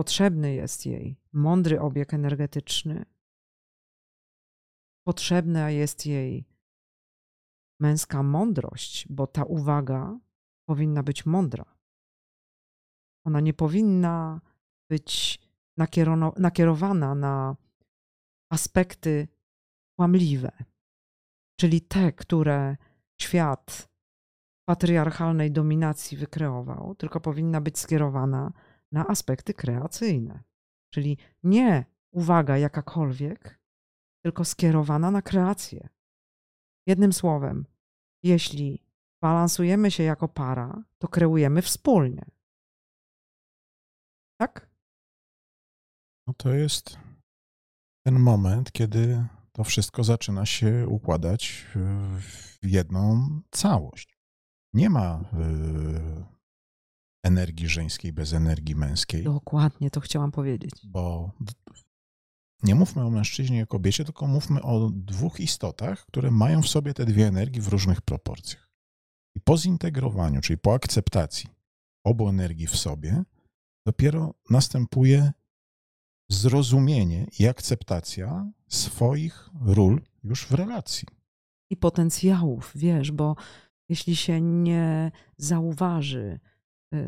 potrzebny 0.02 0.54
jest 0.54 0.86
jej 0.86 1.18
mądry 1.34 1.82
obieg 1.82 2.14
energetyczny, 2.14 3.06
potrzebna 5.08 5.72
jest 5.72 6.06
jej 6.06 6.46
męska 7.80 8.24
mądrość, 8.24 9.08
bo 9.10 9.28
ta 9.28 9.44
uwaga 9.44 10.20
powinna 10.66 11.04
być 11.04 11.26
mądra. 11.26 11.66
Ona 13.26 13.40
nie 13.40 13.54
powinna 13.54 14.42
być 14.90 15.40
nakierowana 16.38 17.16
na 17.16 17.56
aspekty 18.52 19.28
kłamliwe, 19.96 20.52
czyli 21.60 21.82
te, 21.82 22.12
które 22.12 22.78
świat 23.22 23.90
patriarchalnej 24.66 25.52
dominacji 25.52 26.18
wykreował, 26.18 26.96
tylko 26.96 27.20
powinna 27.20 27.62
być 27.62 27.80
skierowana 27.80 28.52
na 28.92 29.08
aspekty 29.08 29.54
kreacyjne. 29.54 30.44
Czyli 30.94 31.18
nie 31.44 31.86
uwaga 32.12 32.58
jakakolwiek, 32.58 33.60
tylko 34.24 34.46
skierowana 34.46 35.12
na 35.12 35.22
kreację. 35.22 35.90
Jednym 36.88 37.14
słowem, 37.14 37.66
jeśli 38.24 38.84
balansujemy 39.22 39.92
się 39.92 40.04
jako 40.04 40.28
para, 40.28 40.84
to 40.98 41.08
kreujemy 41.08 41.62
wspólnie. 41.62 42.26
Tak? 44.40 44.70
No 46.28 46.34
to 46.34 46.54
jest 46.54 46.98
ten 48.06 48.20
moment, 48.20 48.72
kiedy 48.72 49.26
to 49.52 49.64
wszystko 49.64 50.04
zaczyna 50.04 50.46
się 50.46 50.88
układać 50.88 51.68
w 52.20 52.58
jedną 52.64 53.30
całość. 53.52 54.18
Nie 54.74 54.90
ma 54.90 55.20
y, 55.20 56.26
energii 57.24 57.68
żeńskiej 57.68 58.14
bez 58.14 58.34
energii 58.34 58.76
męskiej. 58.76 59.24
Dokładnie, 59.24 59.90
to 59.90 60.00
chciałam 60.00 60.32
powiedzieć. 60.32 60.72
Bo 60.84 61.32
nie 62.64 62.76
mówmy 62.76 63.06
o 63.06 63.10
mężczyźnie 63.10 63.60
i 63.60 63.64
o 63.64 63.68
kobiecie, 63.68 64.06
tylko 64.06 64.28
mówmy 64.28 64.62
o 64.62 64.90
dwóch 64.90 65.40
istotach, 65.40 66.06
które 66.06 66.32
mają 66.32 66.62
w 66.62 66.68
sobie 66.68 66.94
te 66.94 67.06
dwie 67.06 67.28
energii 67.28 67.62
w 67.62 67.68
różnych 67.68 68.02
proporcjach. 68.02 68.70
I 69.36 69.42
po 69.42 69.58
zintegrowaniu, 69.58 70.42
czyli 70.42 70.58
po 70.58 70.74
akceptacji 70.74 71.50
obu 72.04 72.30
energii 72.30 72.68
w 72.68 72.76
sobie, 72.76 73.24
dopiero 73.86 74.34
następuje 74.50 75.32
zrozumienie 76.32 77.28
i 77.40 77.48
akceptacja 77.48 78.52
swoich 78.68 79.50
ról 79.66 80.02
już 80.24 80.48
w 80.48 80.52
relacji. 80.52 81.08
I 81.70 81.78
potencjałów, 81.78 82.72
wiesz, 82.76 83.12
bo 83.12 83.36
jeśli 83.90 84.16
się 84.16 84.42
nie 84.42 85.12
zauważy, 85.38 86.40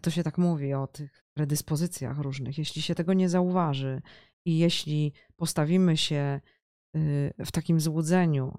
to 0.02 0.12
się 0.12 0.24
tak 0.24 0.38
mówi 0.38 0.74
o 0.74 0.88
tych 0.88 1.26
predyspozycjach 1.34 2.20
różnych, 2.20 2.58
jeśli 2.58 2.82
się 2.82 2.96
tego 2.96 3.14
nie 3.14 3.30
zauważy 3.30 4.02
i 4.46 4.58
jeśli 4.58 5.14
postawimy 5.36 5.98
się 5.98 6.42
y, 6.96 7.34
w 7.46 7.52
takim 7.52 7.80
złudzeniu, 7.80 8.58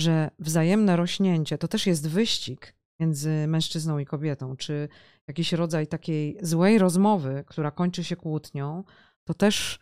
że 0.00 0.30
wzajemne 0.38 0.96
rośnięcie 0.96 1.58
to 1.58 1.68
też 1.68 1.86
jest 1.86 2.08
wyścig 2.08 2.76
między 3.00 3.46
mężczyzną 3.48 3.98
i 3.98 4.06
kobietą, 4.06 4.56
czy 4.56 4.88
jakiś 5.28 5.52
rodzaj 5.52 5.86
takiej 5.86 6.38
złej 6.42 6.78
rozmowy, 6.78 7.44
która 7.46 7.70
kończy 7.70 8.04
się 8.04 8.16
kłótnią, 8.16 8.84
to 9.24 9.34
też 9.34 9.78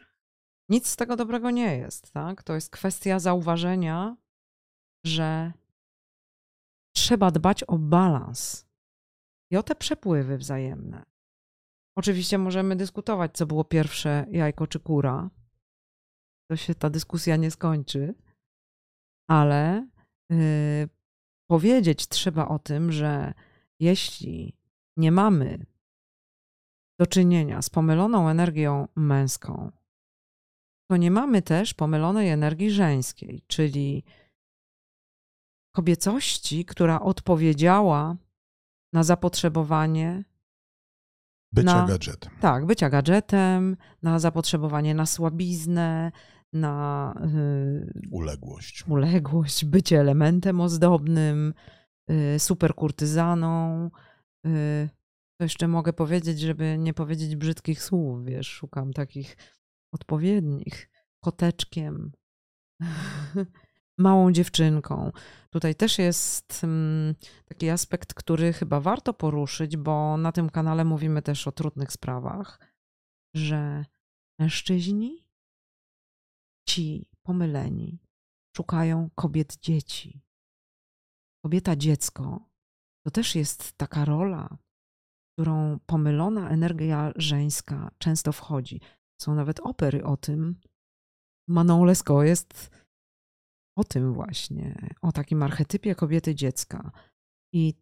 nic 0.68 0.88
z 0.88 0.96
tego 0.96 1.16
dobrego 1.16 1.50
nie 1.50 1.76
jest. 1.76 2.12
Tak? 2.12 2.42
To 2.42 2.54
jest 2.54 2.70
kwestia 2.70 3.18
zauważenia, 3.18 4.16
że 5.06 5.52
trzeba 6.96 7.30
dbać 7.30 7.64
o 7.64 7.78
balans 7.78 8.66
i 9.54 9.56
o 9.56 9.62
te 9.62 9.74
przepływy 9.74 10.38
wzajemne. 10.38 11.02
Oczywiście 11.96 12.38
możemy 12.38 12.76
dyskutować, 12.76 13.32
co 13.36 13.46
było 13.46 13.64
pierwsze, 13.64 14.26
jajko 14.30 14.66
czy 14.66 14.80
kura. 14.80 15.30
To 16.50 16.56
się 16.56 16.74
ta 16.74 16.90
dyskusja 16.90 17.36
nie 17.36 17.50
skończy, 17.50 18.14
ale 19.28 19.88
yy, 20.30 20.88
powiedzieć 21.50 22.08
trzeba 22.08 22.48
o 22.48 22.58
tym, 22.58 22.92
że 22.92 23.34
jeśli 23.80 24.56
nie 24.96 25.12
mamy 25.12 25.66
do 26.98 27.06
czynienia 27.06 27.62
z 27.62 27.70
pomyloną 27.70 28.28
energią 28.28 28.88
męską, 28.96 29.72
to 30.90 30.96
nie 30.96 31.10
mamy 31.10 31.42
też 31.42 31.74
pomylonej 31.74 32.28
energii 32.28 32.70
żeńskiej, 32.70 33.42
czyli 33.46 34.04
kobiecości, 35.74 36.64
która 36.64 37.00
odpowiedziała 37.00 38.16
na 38.94 39.02
zapotrzebowanie. 39.02 40.24
Bycia 41.52 41.82
na, 41.82 41.86
gadżetem. 41.86 42.32
Tak, 42.40 42.66
bycia 42.66 42.90
gadżetem, 42.90 43.76
na 44.02 44.18
zapotrzebowanie 44.18 44.94
na 44.94 45.06
słabiznę, 45.06 46.12
na 46.52 47.14
yy, 47.34 47.92
uległość. 48.10 48.84
uległość, 48.88 49.64
bycie 49.64 50.00
elementem 50.00 50.60
ozdobnym, 50.60 51.54
yy, 52.08 52.38
superkurtyzaną. 52.38 53.90
Yy, 54.44 54.88
to 55.38 55.44
jeszcze 55.44 55.68
mogę 55.68 55.92
powiedzieć, 55.92 56.40
żeby 56.40 56.76
nie 56.78 56.94
powiedzieć 56.94 57.36
brzydkich 57.36 57.82
słów, 57.82 58.24
wiesz, 58.24 58.46
szukam 58.46 58.92
takich 58.92 59.36
odpowiednich. 59.92 60.90
Koteczkiem, 61.20 62.12
małą 63.98 64.32
dziewczynką. 64.32 65.12
Tutaj 65.50 65.74
też 65.74 65.98
jest 65.98 66.64
mm, 66.64 67.14
taki 67.44 67.70
aspekt, 67.70 68.14
który 68.14 68.52
chyba 68.52 68.80
warto 68.80 69.14
poruszyć, 69.14 69.76
bo 69.76 70.16
na 70.16 70.32
tym 70.32 70.50
kanale 70.50 70.84
mówimy 70.84 71.22
też 71.22 71.48
o 71.48 71.52
trudnych 71.52 71.92
sprawach, 71.92 72.60
że 73.34 73.84
mężczyźni, 74.38 75.28
ci 76.68 77.08
pomyleni, 77.22 77.98
szukają 78.56 79.10
kobiet 79.14 79.56
dzieci. 79.56 80.22
Kobieta 81.44 81.76
dziecko 81.76 82.48
to 83.04 83.10
też 83.10 83.34
jest 83.34 83.72
taka 83.72 84.04
rola, 84.04 84.58
którą 85.32 85.78
pomylona 85.86 86.50
energia 86.50 87.12
żeńska 87.16 87.90
często 87.98 88.32
wchodzi. 88.32 88.80
Są 89.22 89.34
nawet 89.34 89.60
opery 89.60 90.04
o 90.04 90.16
tym. 90.16 90.60
Manon 91.48 91.86
Lescaut 91.86 92.26
jest 92.26 92.70
o 93.76 93.84
tym 93.84 94.12
właśnie, 94.12 94.88
o 95.02 95.12
takim 95.12 95.42
archetypie 95.42 95.94
kobiety 95.94 96.34
dziecka. 96.34 96.90
I 97.52 97.74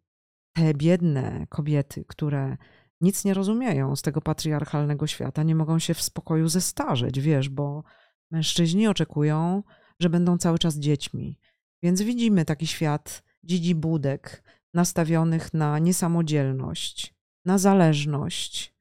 te 0.57 0.75
biedne 0.75 1.47
kobiety, 1.49 2.05
które 2.05 2.57
nic 3.01 3.25
nie 3.25 3.35
rozumieją 3.35 3.97
z 3.97 4.03
tego 4.03 4.21
patriarchalnego 4.21 5.07
świata, 5.07 5.43
nie 5.43 5.55
mogą 5.55 5.79
się 5.79 5.95
w 5.95 6.03
spokoju 6.03 6.49
zestarzeć, 6.49 7.21
wiesz, 7.21 7.49
bo 7.49 7.85
mężczyźni 8.31 8.89
oczekują, 8.89 9.63
że 10.01 10.11
będą 10.11 10.39
cały 10.39 10.59
czas 10.59 10.79
dziećmi. 10.79 11.39
Więc 11.83 12.03
widzimy 12.03 12.45
taki 12.45 12.67
świat 12.67 13.23
dzidzi 13.45 13.75
budek 13.75 14.43
nastawionych 14.75 15.55
na 15.55 15.79
niesamodzielność, 15.79 17.15
na 17.45 17.59
zależność, 17.59 18.75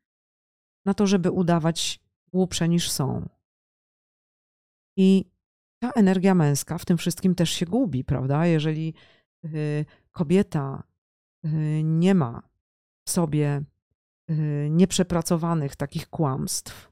na 0.85 0.93
to, 0.93 1.07
żeby 1.07 1.31
udawać 1.31 1.99
głupsze 2.33 2.69
niż 2.69 2.91
są. 2.91 3.29
I 4.97 5.30
ta 5.81 5.91
energia 5.91 6.35
męska 6.35 6.77
w 6.77 6.85
tym 6.85 6.97
wszystkim 6.97 7.35
też 7.35 7.49
się 7.49 7.65
gubi, 7.65 8.03
prawda? 8.03 8.45
Jeżeli 8.45 8.93
y, 9.45 9.85
kobieta 10.11 10.83
y, 11.45 11.81
nie 11.83 12.15
ma 12.15 12.49
w 13.07 13.09
sobie 13.09 13.63
y, 14.31 14.67
nieprzepracowanych 14.71 15.75
takich 15.75 16.09
kłamstw, 16.09 16.91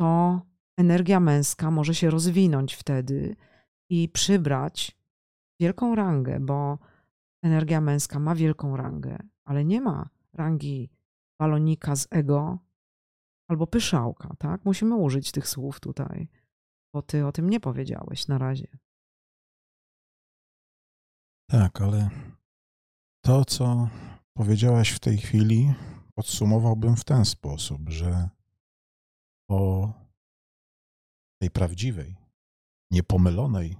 to 0.00 0.40
energia 0.78 1.20
męska 1.20 1.70
może 1.70 1.94
się 1.94 2.10
rozwinąć 2.10 2.74
wtedy 2.74 3.36
i 3.90 4.08
przybrać 4.08 4.98
wielką 5.60 5.94
rangę, 5.94 6.40
bo 6.40 6.78
energia 7.42 7.80
męska 7.80 8.18
ma 8.18 8.34
wielką 8.34 8.76
rangę, 8.76 9.18
ale 9.44 9.64
nie 9.64 9.80
ma 9.80 10.08
rangi 10.32 10.90
balonika 11.40 11.96
z 11.96 12.08
ego 12.10 12.58
albo 13.48 13.66
pyszałka, 13.66 14.34
tak? 14.38 14.64
Musimy 14.64 14.94
użyć 14.94 15.32
tych 15.32 15.48
słów 15.48 15.80
tutaj 15.80 16.28
bo 16.94 17.02
ty 17.02 17.26
o 17.26 17.32
tym 17.32 17.50
nie 17.50 17.60
powiedziałeś 17.60 18.28
na 18.28 18.38
razie. 18.38 18.78
Tak, 21.50 21.80
ale 21.80 22.10
to, 23.24 23.44
co 23.44 23.88
powiedziałaś 24.36 24.90
w 24.90 25.00
tej 25.00 25.18
chwili, 25.18 25.74
podsumowałbym 26.14 26.96
w 26.96 27.04
ten 27.04 27.24
sposób, 27.24 27.88
że 27.88 28.28
o 29.50 29.92
tej 31.40 31.50
prawdziwej, 31.50 32.16
niepomylonej 32.90 33.76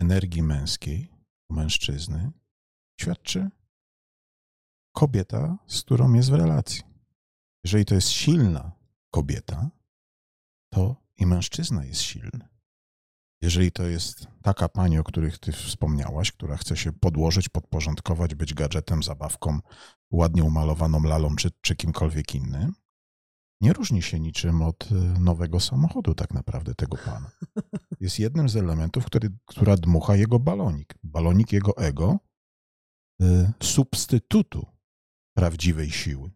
energii 0.00 0.42
męskiej 0.42 1.10
mężczyzny 1.50 2.30
świadczy 3.00 3.50
kobieta, 4.96 5.58
z 5.66 5.82
którą 5.82 6.12
jest 6.12 6.30
w 6.30 6.34
relacji. 6.34 6.82
Jeżeli 7.64 7.84
to 7.84 7.94
jest 7.94 8.08
silna 8.08 8.72
kobieta, 9.14 9.70
to 10.74 11.07
i 11.18 11.26
mężczyzna 11.26 11.84
jest 11.84 12.00
silny. 12.00 12.48
Jeżeli 13.42 13.72
to 13.72 13.82
jest 13.82 14.26
taka 14.42 14.68
pani, 14.68 14.98
o 14.98 15.04
których 15.04 15.38
ty 15.38 15.52
wspomniałaś, 15.52 16.32
która 16.32 16.56
chce 16.56 16.76
się 16.76 16.92
podłożyć, 16.92 17.48
podporządkować, 17.48 18.34
być 18.34 18.54
gadżetem, 18.54 19.02
zabawką, 19.02 19.58
ładnie 20.10 20.44
umalowaną 20.44 21.02
lalą 21.02 21.36
czy, 21.36 21.50
czy 21.60 21.76
kimkolwiek 21.76 22.34
innym, 22.34 22.72
nie 23.60 23.72
różni 23.72 24.02
się 24.02 24.20
niczym 24.20 24.62
od 24.62 24.92
y, 24.92 24.94
nowego 25.20 25.60
samochodu 25.60 26.14
tak 26.14 26.34
naprawdę 26.34 26.74
tego 26.74 26.96
pana. 26.96 27.30
Jest 28.00 28.18
jednym 28.18 28.48
z 28.48 28.56
elementów, 28.56 29.04
który, 29.04 29.30
która 29.46 29.76
dmucha 29.76 30.16
jego 30.16 30.38
balonik. 30.38 30.94
Balonik 31.02 31.52
jego 31.52 31.76
ego, 31.76 32.18
y, 33.22 33.52
substytutu 33.62 34.66
prawdziwej 35.36 35.90
siły. 35.90 36.30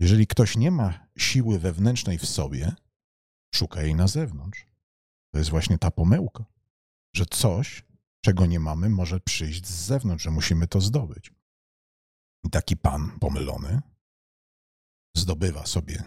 Jeżeli 0.00 0.26
ktoś 0.26 0.56
nie 0.56 0.70
ma 0.70 1.06
siły 1.18 1.58
wewnętrznej 1.58 2.18
w 2.18 2.26
sobie, 2.26 2.74
szuka 3.54 3.82
jej 3.82 3.94
na 3.94 4.08
zewnątrz. 4.08 4.66
To 5.32 5.38
jest 5.38 5.50
właśnie 5.50 5.78
ta 5.78 5.90
pomyłka, 5.90 6.44
że 7.14 7.26
coś, 7.26 7.84
czego 8.20 8.46
nie 8.46 8.60
mamy, 8.60 8.88
może 8.88 9.20
przyjść 9.20 9.66
z 9.66 9.86
zewnątrz, 9.86 10.24
że 10.24 10.30
musimy 10.30 10.66
to 10.66 10.80
zdobyć. 10.80 11.32
I 12.44 12.50
taki 12.50 12.76
pan 12.76 13.18
pomylony 13.20 13.80
zdobywa 15.16 15.66
sobie 15.66 16.04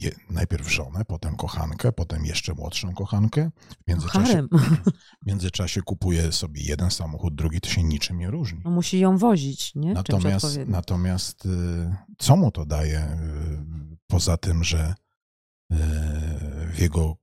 je, 0.00 0.10
najpierw 0.30 0.72
żonę, 0.72 1.04
potem 1.04 1.36
kochankę, 1.36 1.92
potem 1.92 2.24
jeszcze 2.24 2.54
młodszą 2.54 2.94
kochankę. 2.94 3.50
W 3.84 3.88
międzyczasie, 3.88 4.42
w 5.22 5.26
międzyczasie 5.26 5.82
kupuje 5.82 6.32
sobie 6.32 6.62
jeden 6.62 6.90
samochód, 6.90 7.34
drugi, 7.34 7.60
to 7.60 7.68
się 7.68 7.82
niczym 7.82 8.18
nie 8.18 8.30
różni. 8.30 8.60
No 8.64 8.70
musi 8.70 8.98
ją 8.98 9.18
wozić, 9.18 9.74
nie? 9.74 9.92
Natomiast, 9.92 10.58
natomiast 10.66 11.46
y, 11.46 11.96
co 12.18 12.36
mu 12.36 12.50
to 12.50 12.66
daje, 12.66 13.00
y, 13.00 13.96
poza 14.06 14.36
tym, 14.36 14.64
że 14.64 14.94
w 15.70 16.78
jego 16.78 17.16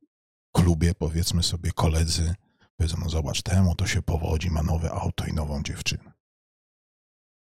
klubie, 0.56 0.94
powiedzmy 0.94 1.44
sobie, 1.44 1.72
koledzy 1.72 2.36
powiedzą, 2.82 2.98
no 3.04 3.10
zobacz, 3.10 3.42
temu 3.42 3.76
to 3.76 3.88
się 3.88 4.02
powodzi, 4.02 4.52
ma 4.52 4.64
nowe 4.64 4.92
auto 4.92 5.26
i 5.26 5.34
nową 5.34 5.64
dziewczynę. 5.64 6.12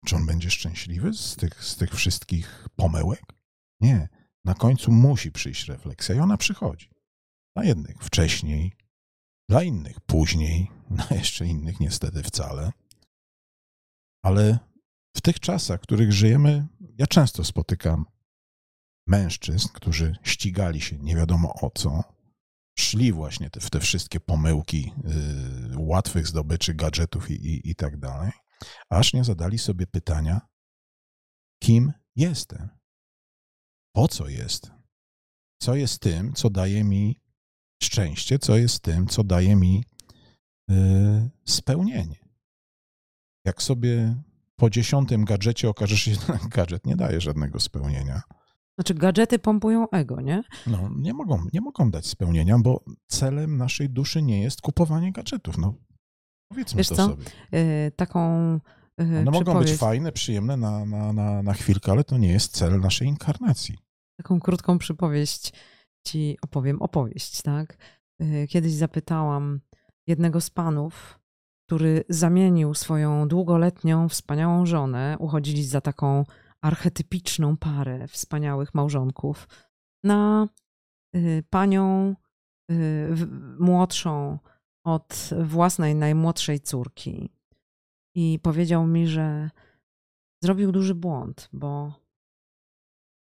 Czy 0.07 0.17
on 0.17 0.27
będzie 0.27 0.51
szczęśliwy 0.51 1.15
z 1.15 1.37
tych, 1.37 1.65
z 1.65 1.77
tych 1.77 1.95
wszystkich 1.95 2.69
pomyłek? 2.77 3.23
Nie. 3.81 4.09
Na 4.45 4.55
końcu 4.55 4.93
musi 4.93 5.33
przyjść 5.33 5.69
refleksja 5.69 6.15
i 6.15 6.19
ona 6.19 6.37
przychodzi. 6.37 6.91
Dla 7.57 7.65
jednych 7.65 7.97
wcześniej, 8.03 8.73
dla 9.49 9.63
innych 9.63 10.01
później, 10.01 10.71
dla 10.91 11.17
jeszcze 11.17 11.47
innych 11.47 11.81
niestety 11.81 12.23
wcale. 12.23 12.73
Ale 14.25 14.59
w 15.17 15.21
tych 15.21 15.41
czasach, 15.41 15.81
w 15.81 15.83
których 15.83 16.13
żyjemy, 16.13 16.67
ja 16.99 17.07
często 17.07 17.45
spotykam 17.45 18.07
mężczyzn, 19.11 19.69
którzy 19.73 20.17
ścigali 20.23 20.81
się 20.81 20.99
nie 20.99 21.17
wiadomo 21.17 21.55
o 21.61 21.71
co, 21.71 22.05
szli 22.79 23.13
właśnie 23.13 23.51
te, 23.51 23.61
w 23.61 23.71
te 23.71 23.81
wszystkie 23.81 24.21
pomyłki 24.21 24.93
y, 25.73 25.79
łatwych 25.79 26.27
zdobyczy 26.27 26.75
gadżetów 26.75 27.31
i, 27.31 27.35
i, 27.35 27.71
i 27.71 27.75
tak 27.75 27.99
dalej, 27.99 28.33
aż 28.91 29.13
nie 29.13 29.25
zadali 29.25 29.59
sobie 29.59 29.87
pytania, 29.87 30.41
kim 31.63 31.93
jestem, 32.17 32.69
po 33.93 34.09
co 34.09 34.29
jestem, 34.29 34.83
co 35.63 35.75
jest 35.75 36.01
tym, 36.01 36.33
co 36.33 36.51
daje 36.51 36.85
mi 36.85 37.21
szczęście, 37.83 38.39
co 38.39 38.57
jest 38.57 38.83
tym, 38.83 39.07
co 39.07 39.25
daje 39.25 39.57
mi 39.57 39.85
y, 40.71 41.31
spełnienie. 41.45 42.19
Jak 43.45 43.63
sobie 43.63 44.23
po 44.57 44.71
dziesiątym 44.71 45.25
gadżecie 45.25 45.69
okaże 45.69 45.97
się, 45.97 46.15
że 46.15 46.39
gadżet 46.49 46.87
nie 46.87 46.97
daje 46.97 47.21
żadnego 47.21 47.61
spełnienia. 47.61 48.23
Znaczy, 48.81 48.95
gadżety 48.95 49.39
pompują 49.39 49.91
ego, 49.91 50.21
nie? 50.21 50.43
No, 50.67 50.91
nie 50.97 51.15
mogą, 51.15 51.45
nie 51.53 51.61
mogą 51.61 51.91
dać 51.91 52.07
spełnienia, 52.07 52.59
bo 52.59 52.85
celem 53.07 53.57
naszej 53.57 53.91
duszy 53.91 54.23
nie 54.23 54.43
jest 54.43 54.61
kupowanie 54.61 55.13
gadżetów. 55.13 55.59
No, 55.59 55.75
powiedzmy 56.49 56.79
Wiesz 56.79 56.89
to 56.89 56.95
co? 56.95 57.07
sobie. 57.07 57.25
Yy, 57.53 57.91
taką 57.97 58.53
yy, 58.99 59.19
One 59.19 59.31
mogą 59.31 59.59
być 59.59 59.73
fajne, 59.73 60.13
przyjemne 60.13 60.57
na, 60.57 60.85
na, 60.85 61.13
na, 61.13 61.43
na 61.43 61.53
chwilkę, 61.55 61.93
ale 61.93 62.05
to 62.05 62.19
nie 62.19 62.29
jest 62.33 62.57
cel 62.57 62.81
naszej 62.81 63.09
inkarnacji. 63.09 63.79
taką 64.17 64.41
krótką 64.41 64.79
przypowieść 64.79 65.53
ci 66.07 66.39
opowiem. 66.43 66.83
Opowieść, 66.83 67.43
tak? 67.43 67.77
Y, 68.23 68.47
Kiedyś 68.51 68.73
zapytałam 68.73 69.61
jednego 70.07 70.41
z 70.41 70.51
panów, 70.51 71.19
który 71.67 72.05
zamienił 72.09 72.75
swoją 72.75 73.29
długoletnią, 73.29 74.09
wspaniałą 74.09 74.67
żonę, 74.67 75.17
uchodzili 75.19 75.65
za 75.65 75.81
taką 75.81 76.25
archetypiczną 76.63 77.57
parę 77.57 78.09
wspaniałych 78.09 78.75
małżonków, 78.75 79.49
na 80.05 80.49
y, 81.17 81.45
panią 81.51 82.17
y, 82.71 83.17
młodszą 83.59 84.39
od 84.85 85.31
własnej 85.43 85.95
najmłodszej 85.95 86.61
córki. 86.61 87.31
I 88.15 88.39
powiedział 88.43 88.87
mi, 88.87 89.07
że 89.07 89.51
zrobił 90.43 90.73
duży 90.73 90.95
błąd, 90.95 91.49
bo 91.53 91.93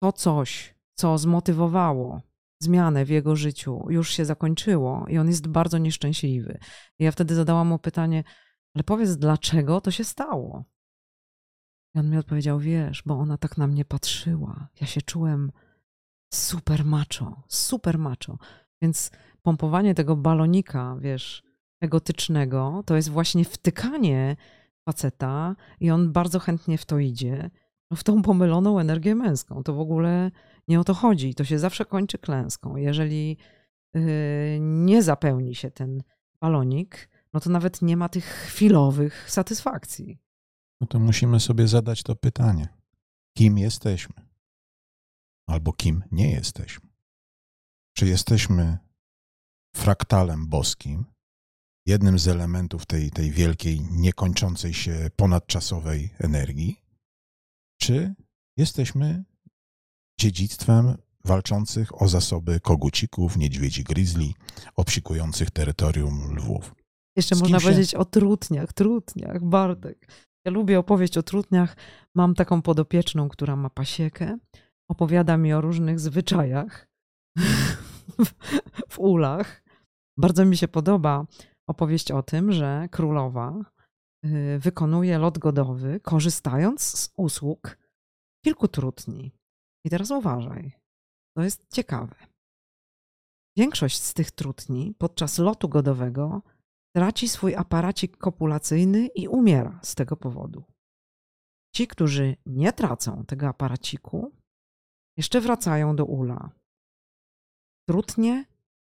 to 0.02 0.12
coś, 0.12 0.76
co 0.96 1.18
zmotywowało 1.18 2.22
zmianę 2.62 3.06
w 3.06 3.10
jego 3.10 3.36
życiu, 3.36 3.86
już 3.90 4.10
się 4.10 4.26
zakończyło 4.26 5.06
i 5.08 5.18
on 5.18 5.28
jest 5.28 5.48
bardzo 5.48 5.78
nieszczęśliwy. 5.78 6.58
I 7.00 7.04
ja 7.04 7.12
wtedy 7.12 7.36
zadałam 7.36 7.68
mu 7.68 7.80
pytanie, 7.80 8.24
ale 8.76 8.84
powiedz, 8.84 9.18
dlaczego 9.18 9.82
to 9.82 9.92
się 9.92 10.04
stało? 10.04 10.64
I 11.96 12.00
on 12.00 12.10
mi 12.10 12.18
odpowiedział, 12.18 12.60
wiesz, 12.60 13.04
bo 13.06 13.20
ona 13.20 13.38
tak 13.38 13.58
na 13.58 13.68
mnie 13.68 13.86
patrzyła. 13.86 14.68
Ja 14.82 14.88
się 14.88 15.02
czułem 15.02 15.52
super 16.34 16.86
macho, 16.86 17.44
super 17.48 18.00
macho. 18.00 18.38
Więc 18.82 19.12
pompowanie 19.42 19.96
tego 19.96 20.16
balonika, 20.16 20.96
wiesz, 21.00 21.44
egotycznego, 21.82 22.84
to 22.86 22.96
jest 22.96 23.10
właśnie 23.10 23.46
wtykanie 23.46 24.36
faceta 24.90 25.56
i 25.80 25.92
on 25.92 26.12
bardzo 26.12 26.40
chętnie 26.40 26.78
w 26.78 26.86
to 26.86 27.00
idzie, 27.00 27.50
no 27.92 27.98
w 27.98 28.04
tą 28.04 28.22
pomyloną 28.22 28.80
energię 28.80 29.16
męską. 29.16 29.64
To 29.64 29.74
w 29.74 29.80
ogóle 29.80 30.32
nie 30.68 30.80
o 30.80 30.84
to 30.84 30.94
chodzi. 30.94 31.36
To 31.36 31.44
się 31.44 31.60
zawsze 31.60 31.86
kończy 31.86 32.18
klęską. 32.18 32.76
Jeżeli 32.76 33.38
yy, 33.94 34.02
nie 34.60 35.04
zapełni 35.04 35.56
się 35.56 35.72
ten 35.72 36.04
balonik, 36.42 37.10
no 37.34 37.40
to 37.40 37.50
nawet 37.50 37.82
nie 37.82 37.98
ma 37.98 38.10
tych 38.10 38.26
chwilowych 38.26 39.32
satysfakcji. 39.32 40.20
No 40.84 40.88
to 40.88 41.00
musimy 41.00 41.39
sobie 41.39 41.67
zadać 41.67 42.04
to 42.04 42.15
pytanie. 42.15 42.67
Kim 43.38 43.58
jesteśmy? 43.58 44.15
Albo 45.50 45.74
kim 45.74 46.04
nie 46.12 46.32
jesteśmy? 46.32 46.89
Czy 47.98 48.08
jesteśmy 48.08 48.78
fraktalem 49.76 50.48
boskim, 50.48 51.06
jednym 51.86 52.19
z 52.19 52.28
elementów 52.28 52.86
tej, 52.86 53.12
tej 53.12 53.32
wielkiej, 53.32 53.82
niekończącej 53.82 54.74
się 54.74 55.10
ponadczasowej 55.15 56.10
energii? 56.19 56.82
Czy 57.82 58.15
jesteśmy 58.58 59.24
dziedzictwem 60.19 60.98
walczących 61.26 62.02
o 62.02 62.08
zasoby 62.08 62.60
kogucików, 62.60 63.38
niedźwiedzi 63.38 63.84
grizzly, 63.84 64.34
obsikujących 64.76 65.52
terytorium 65.52 66.36
lwów? 66.36 66.76
Jeszcze 67.15 67.36
można 67.36 67.60
się- 67.60 67.65
powiedzieć 67.65 67.96
o 67.96 68.06
trutniach, 68.06 68.74
trutniach, 68.74 69.43
Bartek. 69.43 70.08
Ja 70.46 70.52
lubię 70.52 70.80
opowieść 70.80 71.18
o 71.18 71.24
trutniach. 71.24 71.76
Mam 72.16 72.36
taką 72.36 72.62
podopieczną, 72.62 73.30
która 73.30 73.56
ma 73.56 73.70
pasiekę. 73.70 74.38
Opowiada 74.90 75.38
mi 75.38 75.54
o 75.54 75.62
różnych 75.62 76.00
zwyczajach 76.00 76.88
w, 78.26 78.34
w 78.90 79.00
ulach. 79.00 79.64
Bardzo 80.18 80.46
mi 80.46 80.58
się 80.58 80.68
podoba 80.68 81.26
opowieść 81.70 82.12
o 82.12 82.24
tym, 82.24 82.52
że 82.52 82.88
królowa 82.92 83.60
y, 84.26 84.60
wykonuje 84.60 85.18
lot 85.18 85.38
godowy, 85.38 86.00
korzystając 86.00 86.82
z 86.82 87.14
usług 87.18 87.78
kilku 88.46 88.68
trutni. 88.68 89.32
I 89.86 89.90
teraz 89.90 90.12
uważaj, 90.12 90.72
to 91.38 91.44
jest 91.44 91.66
ciekawe. 91.74 92.16
Większość 93.58 94.02
z 94.02 94.14
tych 94.14 94.32
trutni 94.32 94.96
podczas 94.98 95.38
lotu 95.38 95.70
godowego 95.70 96.42
traci 96.96 97.30
swój 97.30 97.56
aparacik 97.56 98.18
kopulacyjny 98.18 99.08
i 99.08 99.28
umiera 99.28 99.80
z 99.84 99.96
tego 99.96 100.18
powodu. 100.18 100.64
Ci, 101.76 101.88
którzy 101.88 102.36
nie 102.46 102.74
tracą 102.74 103.26
tego 103.26 103.48
aparaciku, 103.48 104.32
jeszcze 105.18 105.42
wracają 105.42 105.96
do 105.96 106.06
ula. 106.06 106.50
Trutnie 107.90 108.46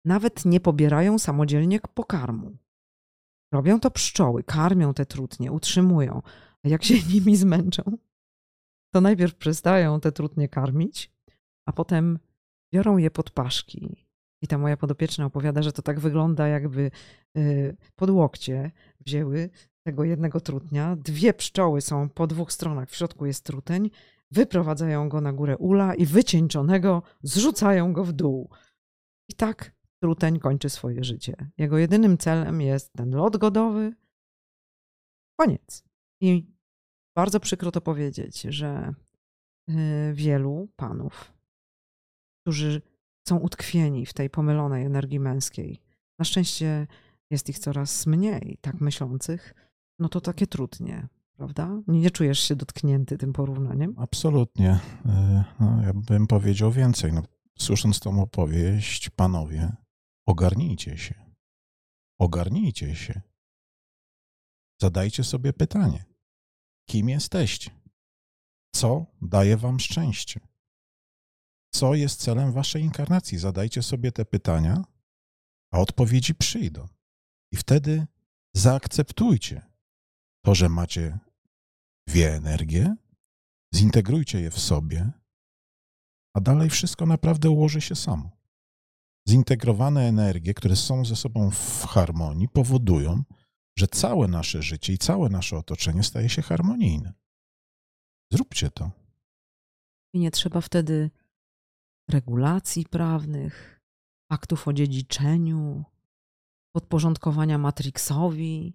nawet 0.06 0.46
nie 0.46 0.60
pobierają 0.60 1.20
samodzielnie 1.20 1.80
pokarmu. 1.80 2.58
Robią 3.54 3.80
to 3.80 3.92
pszczoły, 3.92 4.44
karmią 4.44 4.94
te 4.94 5.06
trutnie, 5.06 5.52
utrzymują. 5.52 6.22
A 6.64 6.68
jak 6.70 6.84
się 6.84 6.96
nimi 7.14 7.36
zmęczą, 7.36 7.84
to 8.94 9.02
najpierw 9.02 9.36
przestają 9.36 10.00
te 10.00 10.12
trutnie 10.12 10.50
karmić, 10.50 11.12
a 11.66 11.74
potem 11.74 12.20
biorą 12.74 12.98
je 12.98 13.12
pod 13.12 13.32
paszki. 13.32 14.07
I 14.42 14.48
ta 14.48 14.58
moja 14.58 14.78
podopieczna 14.78 15.26
opowiada, 15.26 15.62
że 15.62 15.72
to 15.72 15.82
tak 15.82 16.00
wygląda, 16.00 16.48
jakby 16.48 16.92
y, 17.38 17.78
pod 17.96 18.10
łokcie 18.10 18.72
wzięły 19.06 19.50
tego 19.84 20.04
jednego 20.04 20.40
trutnia. 20.40 20.96
Dwie 20.96 21.34
pszczoły 21.34 21.82
są 21.82 22.10
po 22.10 22.28
dwóch 22.28 22.52
stronach, 22.52 22.90
w 22.90 22.96
środku 22.96 23.26
jest 23.26 23.46
truteń, 23.46 23.90
wyprowadzają 24.32 25.10
go 25.10 25.22
na 25.22 25.34
górę 25.34 25.58
ula 25.58 25.96
i 25.96 26.06
wycieńczonego 26.06 27.04
zrzucają 27.22 27.94
go 27.94 28.04
w 28.04 28.14
dół. 28.14 28.50
I 29.30 29.34
tak 29.34 29.76
truteń 30.02 30.40
kończy 30.40 30.70
swoje 30.70 31.04
życie. 31.04 31.36
Jego 31.58 31.78
jedynym 31.78 32.18
celem 32.18 32.62
jest 32.62 32.94
ten 32.94 33.16
lot 33.16 33.38
godowy. 33.38 33.94
Koniec. 35.40 35.84
I 36.22 36.52
bardzo 37.16 37.40
przykro 37.40 37.72
to 37.72 37.82
powiedzieć, 37.82 38.42
że 38.42 38.94
y, 39.70 39.74
wielu 40.14 40.68
panów, 40.76 41.34
którzy 42.42 42.82
są 43.28 43.38
utkwieni 43.38 44.06
w 44.06 44.14
tej 44.14 44.30
pomylonej 44.30 44.86
energii 44.86 45.20
męskiej, 45.20 45.82
na 46.20 46.26
szczęście 46.26 46.88
jest 47.30 47.50
ich 47.50 47.60
coraz 47.60 48.06
mniej 48.08 48.58
tak 48.62 48.82
myślących, 48.82 49.54
no 50.00 50.10
to 50.10 50.22
takie 50.22 50.48
trudnie, 50.48 51.08
prawda? 51.34 51.82
Nie, 51.88 52.12
czujesz 52.12 52.40
się 52.40 52.56
dotknięty 52.56 53.18
tym 53.18 53.34
porównaniem? 53.34 53.94
Absolutnie. 53.98 54.80
E, 55.06 55.44
No, 55.60 55.82
ja 55.82 55.94
bym 55.94 56.28
powiedział 56.28 56.72
więcej. 56.72 57.14
No, 57.14 57.24
słysząc 57.58 58.00
tą 58.00 58.22
opowieść, 58.22 59.10
panowie, 59.10 59.72
ogarnijcie 60.26 60.98
się. 60.98 61.16
Ogarnijcie 62.20 62.96
się. 62.96 63.22
Zadajcie 64.82 65.24
sobie 65.24 65.54
pytanie: 65.54 66.06
kim 66.90 67.10
jesteście? 67.10 67.72
Co 68.76 69.06
daje 69.22 69.58
wam 69.58 69.80
szczęście? 69.80 70.40
Co 71.74 71.94
jest 71.94 72.20
celem 72.20 72.52
waszej 72.52 72.84
inkarnacji? 72.84 73.38
Zadajcie 73.38 73.84
sobie 73.84 74.12
te 74.12 74.26
pytania, 74.26 74.84
a 75.72 75.80
odpowiedzi 75.80 76.36
przyjdą. 76.36 76.88
I 77.52 77.58
wtedy 77.58 78.08
zaakceptujcie 78.56 79.62
to, 80.46 80.56
że 80.56 80.70
macie 80.70 81.20
dwie 82.08 82.36
energie, 82.36 82.96
zintegrujcie 83.76 84.42
je 84.42 84.52
w 84.52 84.60
sobie, 84.60 85.12
a 86.34 86.42
dalej 86.42 86.70
wszystko 86.70 87.06
naprawdę 87.06 87.50
ułoży 87.50 87.82
się 87.82 87.96
samo. 87.96 88.38
Zintegrowane 89.30 90.02
energie, 90.02 90.54
które 90.54 90.76
są 90.76 91.06
ze 91.06 91.16
sobą 91.16 91.52
w 91.52 91.86
harmonii, 91.86 92.50
powodują, 92.50 93.24
że 93.78 93.88
całe 93.88 94.28
nasze 94.28 94.62
życie 94.62 94.94
i 94.94 94.98
całe 94.98 95.30
nasze 95.30 95.58
otoczenie 95.58 96.04
staje 96.04 96.30
się 96.30 96.42
harmonijne. 96.42 97.14
Zróbcie 98.32 98.72
to. 98.72 98.92
I 100.14 100.20
nie 100.20 100.32
trzeba 100.32 100.62
wtedy 100.62 101.12
regulacji 102.10 102.86
prawnych, 102.86 103.82
aktów 104.32 104.68
o 104.68 104.74
dziedziczeniu, 104.74 105.84
podporządkowania 106.76 107.58
Matrixowi, 107.58 108.74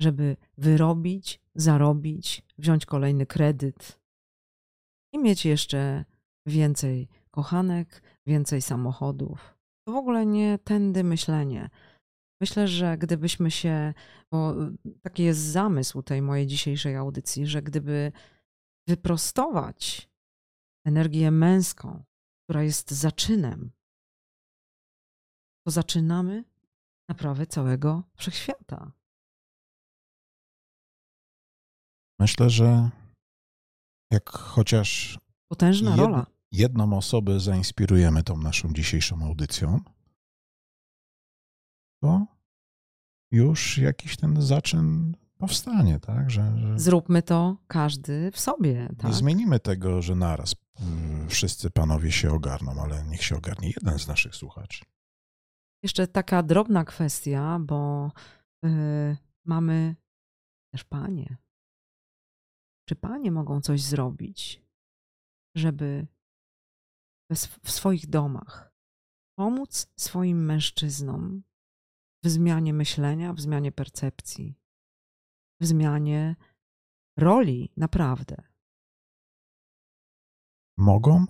żeby 0.00 0.36
wyrobić, 0.58 1.40
zarobić, 1.54 2.42
wziąć 2.58 2.86
kolejny 2.86 3.26
kredyt 3.26 4.00
i 5.12 5.18
mieć 5.18 5.44
jeszcze 5.44 6.04
więcej 6.46 7.08
kochanek, 7.30 8.02
więcej 8.26 8.62
samochodów. 8.62 9.58
To 9.86 9.92
w 9.92 9.96
ogóle 9.96 10.26
nie 10.26 10.58
tędy 10.58 11.04
myślenie. 11.04 11.70
Myślę, 12.40 12.68
że 12.68 12.98
gdybyśmy 12.98 13.50
się, 13.50 13.94
bo 14.32 14.54
taki 15.02 15.22
jest 15.22 15.40
zamysł 15.40 16.02
tej 16.02 16.22
mojej 16.22 16.46
dzisiejszej 16.46 16.96
audycji, 16.96 17.46
że 17.46 17.62
gdyby 17.62 18.12
wyprostować 18.88 20.10
energię 20.84 21.30
męską, 21.30 22.04
która 22.44 22.62
jest 22.62 22.90
zaczynem, 22.90 23.70
to 25.66 25.70
zaczynamy 25.70 26.44
naprawę 27.08 27.46
całego 27.46 28.02
wszechświata. 28.16 28.92
Myślę, 32.20 32.50
że 32.50 32.90
jak 34.10 34.30
chociaż 34.30 35.18
Potężna 35.48 35.90
jed, 35.90 36.00
rola. 36.00 36.26
jedną 36.52 36.96
osobę 36.96 37.40
zainspirujemy 37.40 38.22
tą 38.22 38.36
naszą 38.36 38.72
dzisiejszą 38.72 39.24
audycją, 39.24 39.80
to 42.02 42.26
już 43.32 43.78
jakiś 43.78 44.16
ten 44.16 44.42
zaczyn 44.42 45.16
powstanie, 45.38 46.00
tak? 46.00 46.30
Że, 46.30 46.58
że 46.58 46.78
Zróbmy 46.78 47.22
to 47.22 47.56
każdy 47.66 48.30
w 48.30 48.40
sobie. 48.40 48.88
Tak? 48.98 49.06
nie 49.10 49.12
zmienimy 49.16 49.60
tego, 49.60 50.02
że 50.02 50.14
naraz 50.14 50.54
mm, 50.80 51.11
wszyscy 51.32 51.70
panowie 51.70 52.12
się 52.12 52.32
ogarną, 52.32 52.82
ale 52.82 53.04
niech 53.04 53.22
się 53.24 53.36
ogarnie 53.36 53.70
jeden 53.76 53.98
z 53.98 54.08
naszych 54.08 54.36
słuchaczy. 54.36 54.84
Jeszcze 55.82 56.06
taka 56.06 56.42
drobna 56.42 56.84
kwestia, 56.84 57.58
bo 57.58 58.10
yy, 58.62 59.16
mamy 59.44 59.96
też 60.72 60.84
panie. 60.84 61.36
Czy 62.88 62.96
panie 62.96 63.30
mogą 63.30 63.60
coś 63.60 63.82
zrobić, 63.82 64.62
żeby 65.56 66.06
w 67.30 67.32
sw- 67.32 67.60
w 67.64 67.70
swoich 67.70 68.06
domach 68.06 68.72
pomóc 69.38 69.92
swoim 69.96 70.44
mężczyznom 70.44 71.42
w 72.24 72.28
zmianie 72.28 72.74
myślenia, 72.74 73.32
w 73.32 73.40
zmianie 73.40 73.72
percepcji, 73.72 74.58
w 75.60 75.66
zmianie 75.66 76.36
roli 77.18 77.72
naprawdę? 77.76 78.51
Mogą, 80.82 81.26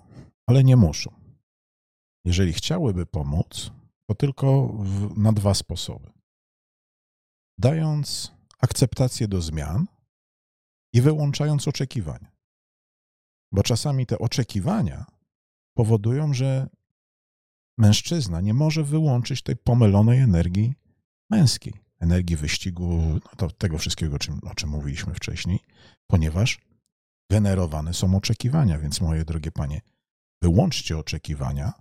ale 0.47 0.63
nie 0.63 0.75
muszą. 0.75 1.13
Jeżeli 2.25 2.53
chciałyby 2.53 3.05
pomóc, 3.05 3.71
to 4.05 4.15
tylko 4.15 4.67
w, 4.67 5.17
na 5.17 5.33
dwa 5.33 5.53
sposoby. 5.53 6.11
Dając 7.57 8.31
akceptację 8.59 9.27
do 9.27 9.41
zmian 9.41 9.87
i 10.93 11.01
wyłączając 11.01 11.67
oczekiwania. 11.67 12.31
Bo 13.51 13.63
czasami 13.63 14.05
te 14.05 14.19
oczekiwania 14.19 15.05
powodują, 15.77 16.33
że 16.33 16.69
mężczyzna 17.77 18.41
nie 18.41 18.53
może 18.53 18.83
wyłączyć 18.83 19.41
tej 19.41 19.55
pomylonej 19.55 20.19
energii 20.19 20.73
męskiej, 21.29 21.73
energii 21.99 22.35
wyścigu, 22.35 23.19
no 23.41 23.49
tego 23.49 23.77
wszystkiego, 23.77 24.19
czym, 24.19 24.39
o 24.51 24.55
czym 24.55 24.69
mówiliśmy 24.69 25.13
wcześniej, 25.13 25.59
ponieważ 26.07 26.59
generowane 27.33 27.93
są 27.93 28.15
oczekiwania. 28.15 28.79
Więc, 28.79 29.01
moje 29.01 29.25
drogie 29.25 29.51
panie, 29.51 29.81
wyłączcie 30.41 30.97
oczekiwania, 30.97 31.73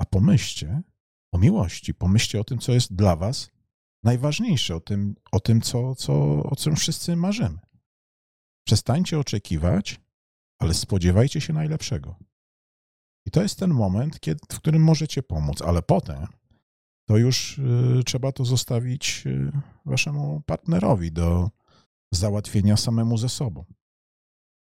a 0.00 0.04
pomyślcie 0.04 0.82
o 1.32 1.38
miłości, 1.38 1.94
pomyślcie 1.94 2.40
o 2.40 2.44
tym, 2.44 2.58
co 2.58 2.72
jest 2.72 2.94
dla 2.94 3.16
was 3.16 3.50
najważniejsze, 4.04 4.76
o 4.76 4.80
tym, 4.80 5.14
o 5.32 5.40
tym 5.40 5.60
co, 5.60 5.94
co, 5.94 6.42
o 6.42 6.56
czym 6.56 6.76
wszyscy 6.76 7.16
marzymy. 7.16 7.58
Przestańcie 8.66 9.18
oczekiwać, 9.18 10.00
ale 10.58 10.74
spodziewajcie 10.74 11.40
się 11.40 11.52
najlepszego. 11.52 12.14
I 13.26 13.30
to 13.30 13.42
jest 13.42 13.58
ten 13.58 13.70
moment, 13.70 14.20
kiedy, 14.20 14.40
w 14.52 14.56
którym 14.56 14.82
możecie 14.82 15.22
pomóc, 15.22 15.62
ale 15.62 15.82
potem 15.82 16.26
to 17.08 17.16
już 17.16 17.58
y, 17.58 18.02
trzeba 18.06 18.32
to 18.32 18.44
zostawić 18.44 19.22
y, 19.26 19.52
waszemu 19.84 20.42
partnerowi 20.46 21.12
do 21.12 21.50
załatwienia 22.12 22.76
samemu 22.76 23.18
ze 23.18 23.28
sobą. 23.28 23.64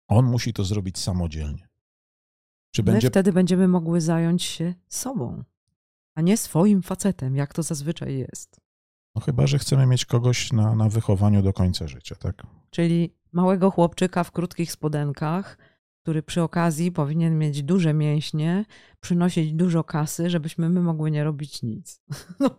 On 0.10 0.26
musi 0.26 0.54
to 0.54 0.64
zrobić 0.64 0.98
samodzielnie. 0.98 1.68
Czy 2.72 2.84
My 2.84 2.92
będzie 2.92 3.10
wtedy 3.10 3.34
będziemy 3.34 3.68
mogły 3.68 4.02
zająć 4.02 4.44
się 4.44 4.74
sobą, 4.88 5.44
a 6.16 6.22
nie 6.22 6.38
swoim 6.38 6.82
facetem, 6.82 7.36
jak 7.36 7.54
to 7.54 7.64
zazwyczaj 7.64 8.18
jest. 8.18 8.62
No 9.16 9.22
chyba, 9.22 9.48
że 9.48 9.60
chcemy 9.60 9.86
mieć 9.86 10.06
kogoś 10.06 10.52
na, 10.52 10.76
na 10.76 10.90
wychowaniu 10.90 11.42
do 11.42 11.54
końca 11.54 11.88
życia, 11.88 12.16
tak? 12.16 12.48
Czyli 12.70 13.14
małego 13.32 13.72
chłopczyka 13.72 14.24
w 14.24 14.32
krótkich 14.32 14.72
spodenkach, 14.72 15.58
który 16.02 16.24
przy 16.24 16.42
okazji 16.42 16.92
powinien 16.92 17.38
mieć 17.38 17.64
duże 17.64 17.94
mięśnie, 17.94 18.66
przynosić 19.00 19.54
dużo 19.54 19.84
kasy, 19.84 20.30
żebyśmy 20.30 20.70
my 20.70 20.82
mogły 20.82 21.12
nie 21.12 21.24
robić 21.24 21.62
nic. 21.64 22.02
No, 22.40 22.50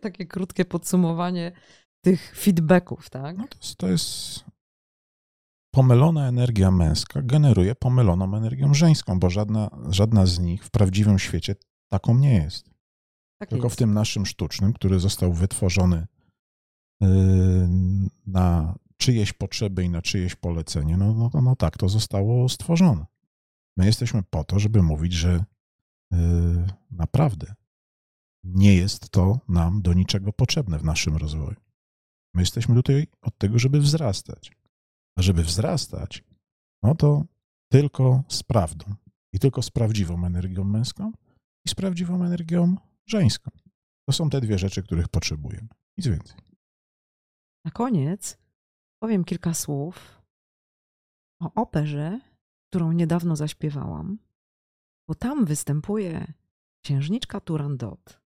takie 0.00 0.26
krótkie 0.26 0.64
podsumowanie 0.64 1.52
tych 2.00 2.36
feedbacków, 2.36 3.10
tak? 3.10 3.38
No 3.38 3.44
to, 3.48 3.56
jest, 3.56 3.76
to 3.76 3.88
jest 3.88 4.44
pomylona 5.74 6.28
energia 6.28 6.70
męska 6.70 7.22
generuje 7.22 7.74
pomyloną 7.74 8.36
energią 8.36 8.74
żeńską, 8.74 9.18
bo 9.18 9.30
żadna, 9.30 9.70
żadna 9.90 10.26
z 10.26 10.38
nich 10.38 10.64
w 10.64 10.70
prawdziwym 10.70 11.18
świecie 11.18 11.54
taką 11.88 12.18
nie 12.18 12.34
jest. 12.34 12.70
tak 13.40 13.48
Tylko 13.48 13.66
jest. 13.66 13.76
w 13.76 13.78
tym 13.78 13.94
naszym 13.94 14.26
sztucznym, 14.26 14.72
który 14.72 15.00
został 15.00 15.32
wytworzony 15.32 16.06
yy, 17.00 17.08
na 18.26 18.74
czyjeś 18.96 19.32
potrzeby 19.32 19.84
i 19.84 19.88
na 19.90 20.02
czyjeś 20.02 20.34
polecenie, 20.34 20.96
no, 20.96 21.14
no, 21.14 21.30
to- 21.30 21.42
no 21.42 21.56
tak 21.56 21.78
to 21.78 21.88
zostało 21.88 22.48
stworzone. 22.48 23.06
My 23.76 23.86
jesteśmy 23.86 24.22
po 24.22 24.44
to, 24.44 24.58
żeby 24.58 24.82
mówić, 24.82 25.12
że 25.12 25.44
yy, 26.12 26.18
naprawdę 26.90 27.54
nie 28.44 28.74
jest 28.74 29.10
to 29.10 29.40
nam 29.48 29.82
do 29.82 29.92
niczego 29.92 30.32
potrzebne 30.32 30.78
w 30.78 30.84
naszym 30.84 31.16
rozwoju. 31.16 31.56
My 32.34 32.42
jesteśmy 32.42 32.74
tutaj 32.74 33.06
od 33.22 33.38
tego, 33.38 33.58
żeby 33.58 33.80
wzrastać. 33.80 34.52
A 35.16 35.22
żeby 35.22 35.42
wzrastać, 35.42 36.24
no 36.82 36.94
to 36.94 37.24
tylko 37.72 38.24
z 38.28 38.42
prawdą 38.42 38.94
i 39.32 39.38
tylko 39.38 39.62
z 39.62 39.70
prawdziwą 39.70 40.26
energią 40.26 40.64
męską 40.64 41.12
i 41.66 41.68
z 41.68 41.74
prawdziwą 41.74 42.24
energią 42.24 42.76
żeńską. 43.06 43.50
To 44.06 44.12
są 44.12 44.30
te 44.30 44.40
dwie 44.40 44.58
rzeczy, 44.58 44.82
których 44.82 45.08
potrzebujemy. 45.08 45.68
Nic 45.98 46.06
więcej. 46.06 46.36
Na 47.64 47.70
koniec 47.70 48.38
powiem 49.02 49.24
kilka 49.24 49.54
słów 49.54 50.22
o 51.40 51.54
operze, 51.54 52.20
którą 52.70 52.92
niedawno 52.92 53.36
zaśpiewałam, 53.36 54.18
bo 55.08 55.14
tam 55.14 55.44
występuje 55.44 56.32
księżniczka 56.84 57.40
Turandot, 57.40 58.20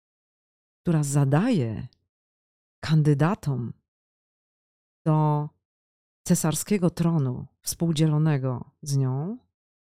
która 0.82 1.02
zadaje 1.02 1.88
kandydatom 2.84 3.72
do 5.06 5.48
cesarskiego 6.26 6.90
tronu 6.90 7.46
współdzielonego 7.62 8.70
z 8.82 8.96
nią 8.96 9.38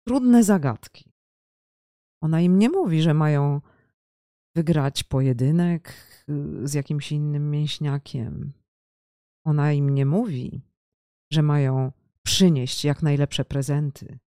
trudne 0.06 0.44
zagadki. 0.44 1.12
Ona 2.22 2.40
im 2.40 2.58
nie 2.58 2.68
mówi, 2.68 3.02
że 3.02 3.14
mają 3.14 3.60
wygrać 4.56 5.04
pojedynek 5.04 5.94
y, 6.28 6.68
z 6.68 6.74
jakimś 6.74 7.12
innym 7.12 7.50
mięśniakiem. 7.50 8.52
Ona 9.46 9.72
im 9.72 9.90
nie 9.90 10.06
mówi, 10.06 10.62
że 11.32 11.42
mają 11.42 11.92
przynieść 12.22 12.84
jak 12.84 13.02
najlepsze 13.02 13.44
prezenty. 13.44 14.18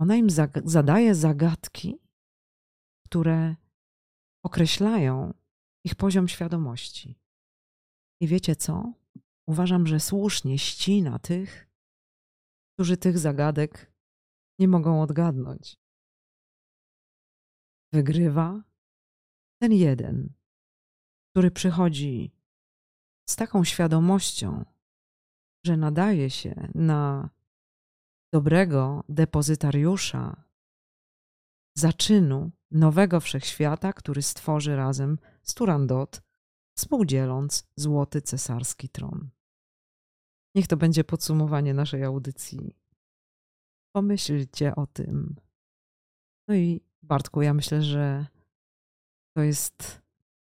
Ona 0.00 0.16
im 0.16 0.28
zag- 0.28 0.68
zadaje 0.68 1.14
zagadki, 1.14 1.98
które 3.06 3.56
określają 4.44 5.34
ich 5.84 5.94
poziom 5.94 6.28
świadomości. 6.28 7.18
I 8.20 8.26
wiecie 8.26 8.56
co? 8.56 8.99
Uważam, 9.50 9.86
że 9.86 10.00
słusznie 10.00 10.58
ścina 10.58 11.18
tych, 11.18 11.68
którzy 12.74 12.96
tych 12.96 13.18
zagadek 13.18 13.92
nie 14.58 14.68
mogą 14.68 15.02
odgadnąć. 15.02 15.76
Wygrywa 17.92 18.62
ten 19.62 19.72
jeden, 19.72 20.32
który 21.30 21.50
przychodzi 21.50 22.32
z 23.30 23.36
taką 23.36 23.64
świadomością, 23.64 24.64
że 25.66 25.76
nadaje 25.76 26.30
się 26.30 26.68
na 26.74 27.30
dobrego 28.32 29.04
depozytariusza 29.08 30.44
zaczynu 31.76 32.50
nowego 32.70 33.20
wszechświata, 33.20 33.92
który 33.92 34.22
stworzy 34.22 34.76
razem 34.76 35.18
z 35.42 35.54
Turandot, 35.54 36.22
współdzieląc 36.76 37.68
złoty 37.76 38.22
cesarski 38.22 38.88
tron. 38.88 39.30
Niech 40.54 40.66
to 40.66 40.76
będzie 40.76 41.04
podsumowanie 41.04 41.74
naszej 41.74 42.04
audycji. 42.04 42.76
Pomyślcie 43.94 44.74
o 44.74 44.86
tym. 44.86 45.36
No 46.48 46.54
i 46.54 46.80
Bartku, 47.02 47.42
ja 47.42 47.54
myślę, 47.54 47.82
że 47.82 48.26
to 49.36 49.42
jest 49.42 50.02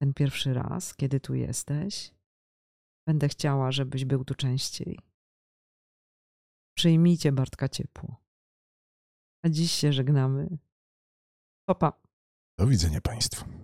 ten 0.01 0.14
pierwszy 0.14 0.55
raz, 0.55 0.97
kiedy 0.97 1.20
tu 1.20 1.34
jesteś. 1.34 2.14
Będę 3.07 3.28
chciała, 3.28 3.72
żebyś 3.72 4.05
był 4.05 4.24
tu 4.24 4.34
częściej. 4.34 4.99
Przyjmijcie 6.76 7.32
Bartka 7.32 7.68
ciepło. 7.68 8.16
A 9.45 9.49
dziś 9.49 9.72
się 9.72 9.93
żegnamy. 9.93 10.59
Papa. 11.68 11.93
Do 12.59 12.66
widzenia 12.66 13.01
Państwu. 13.01 13.61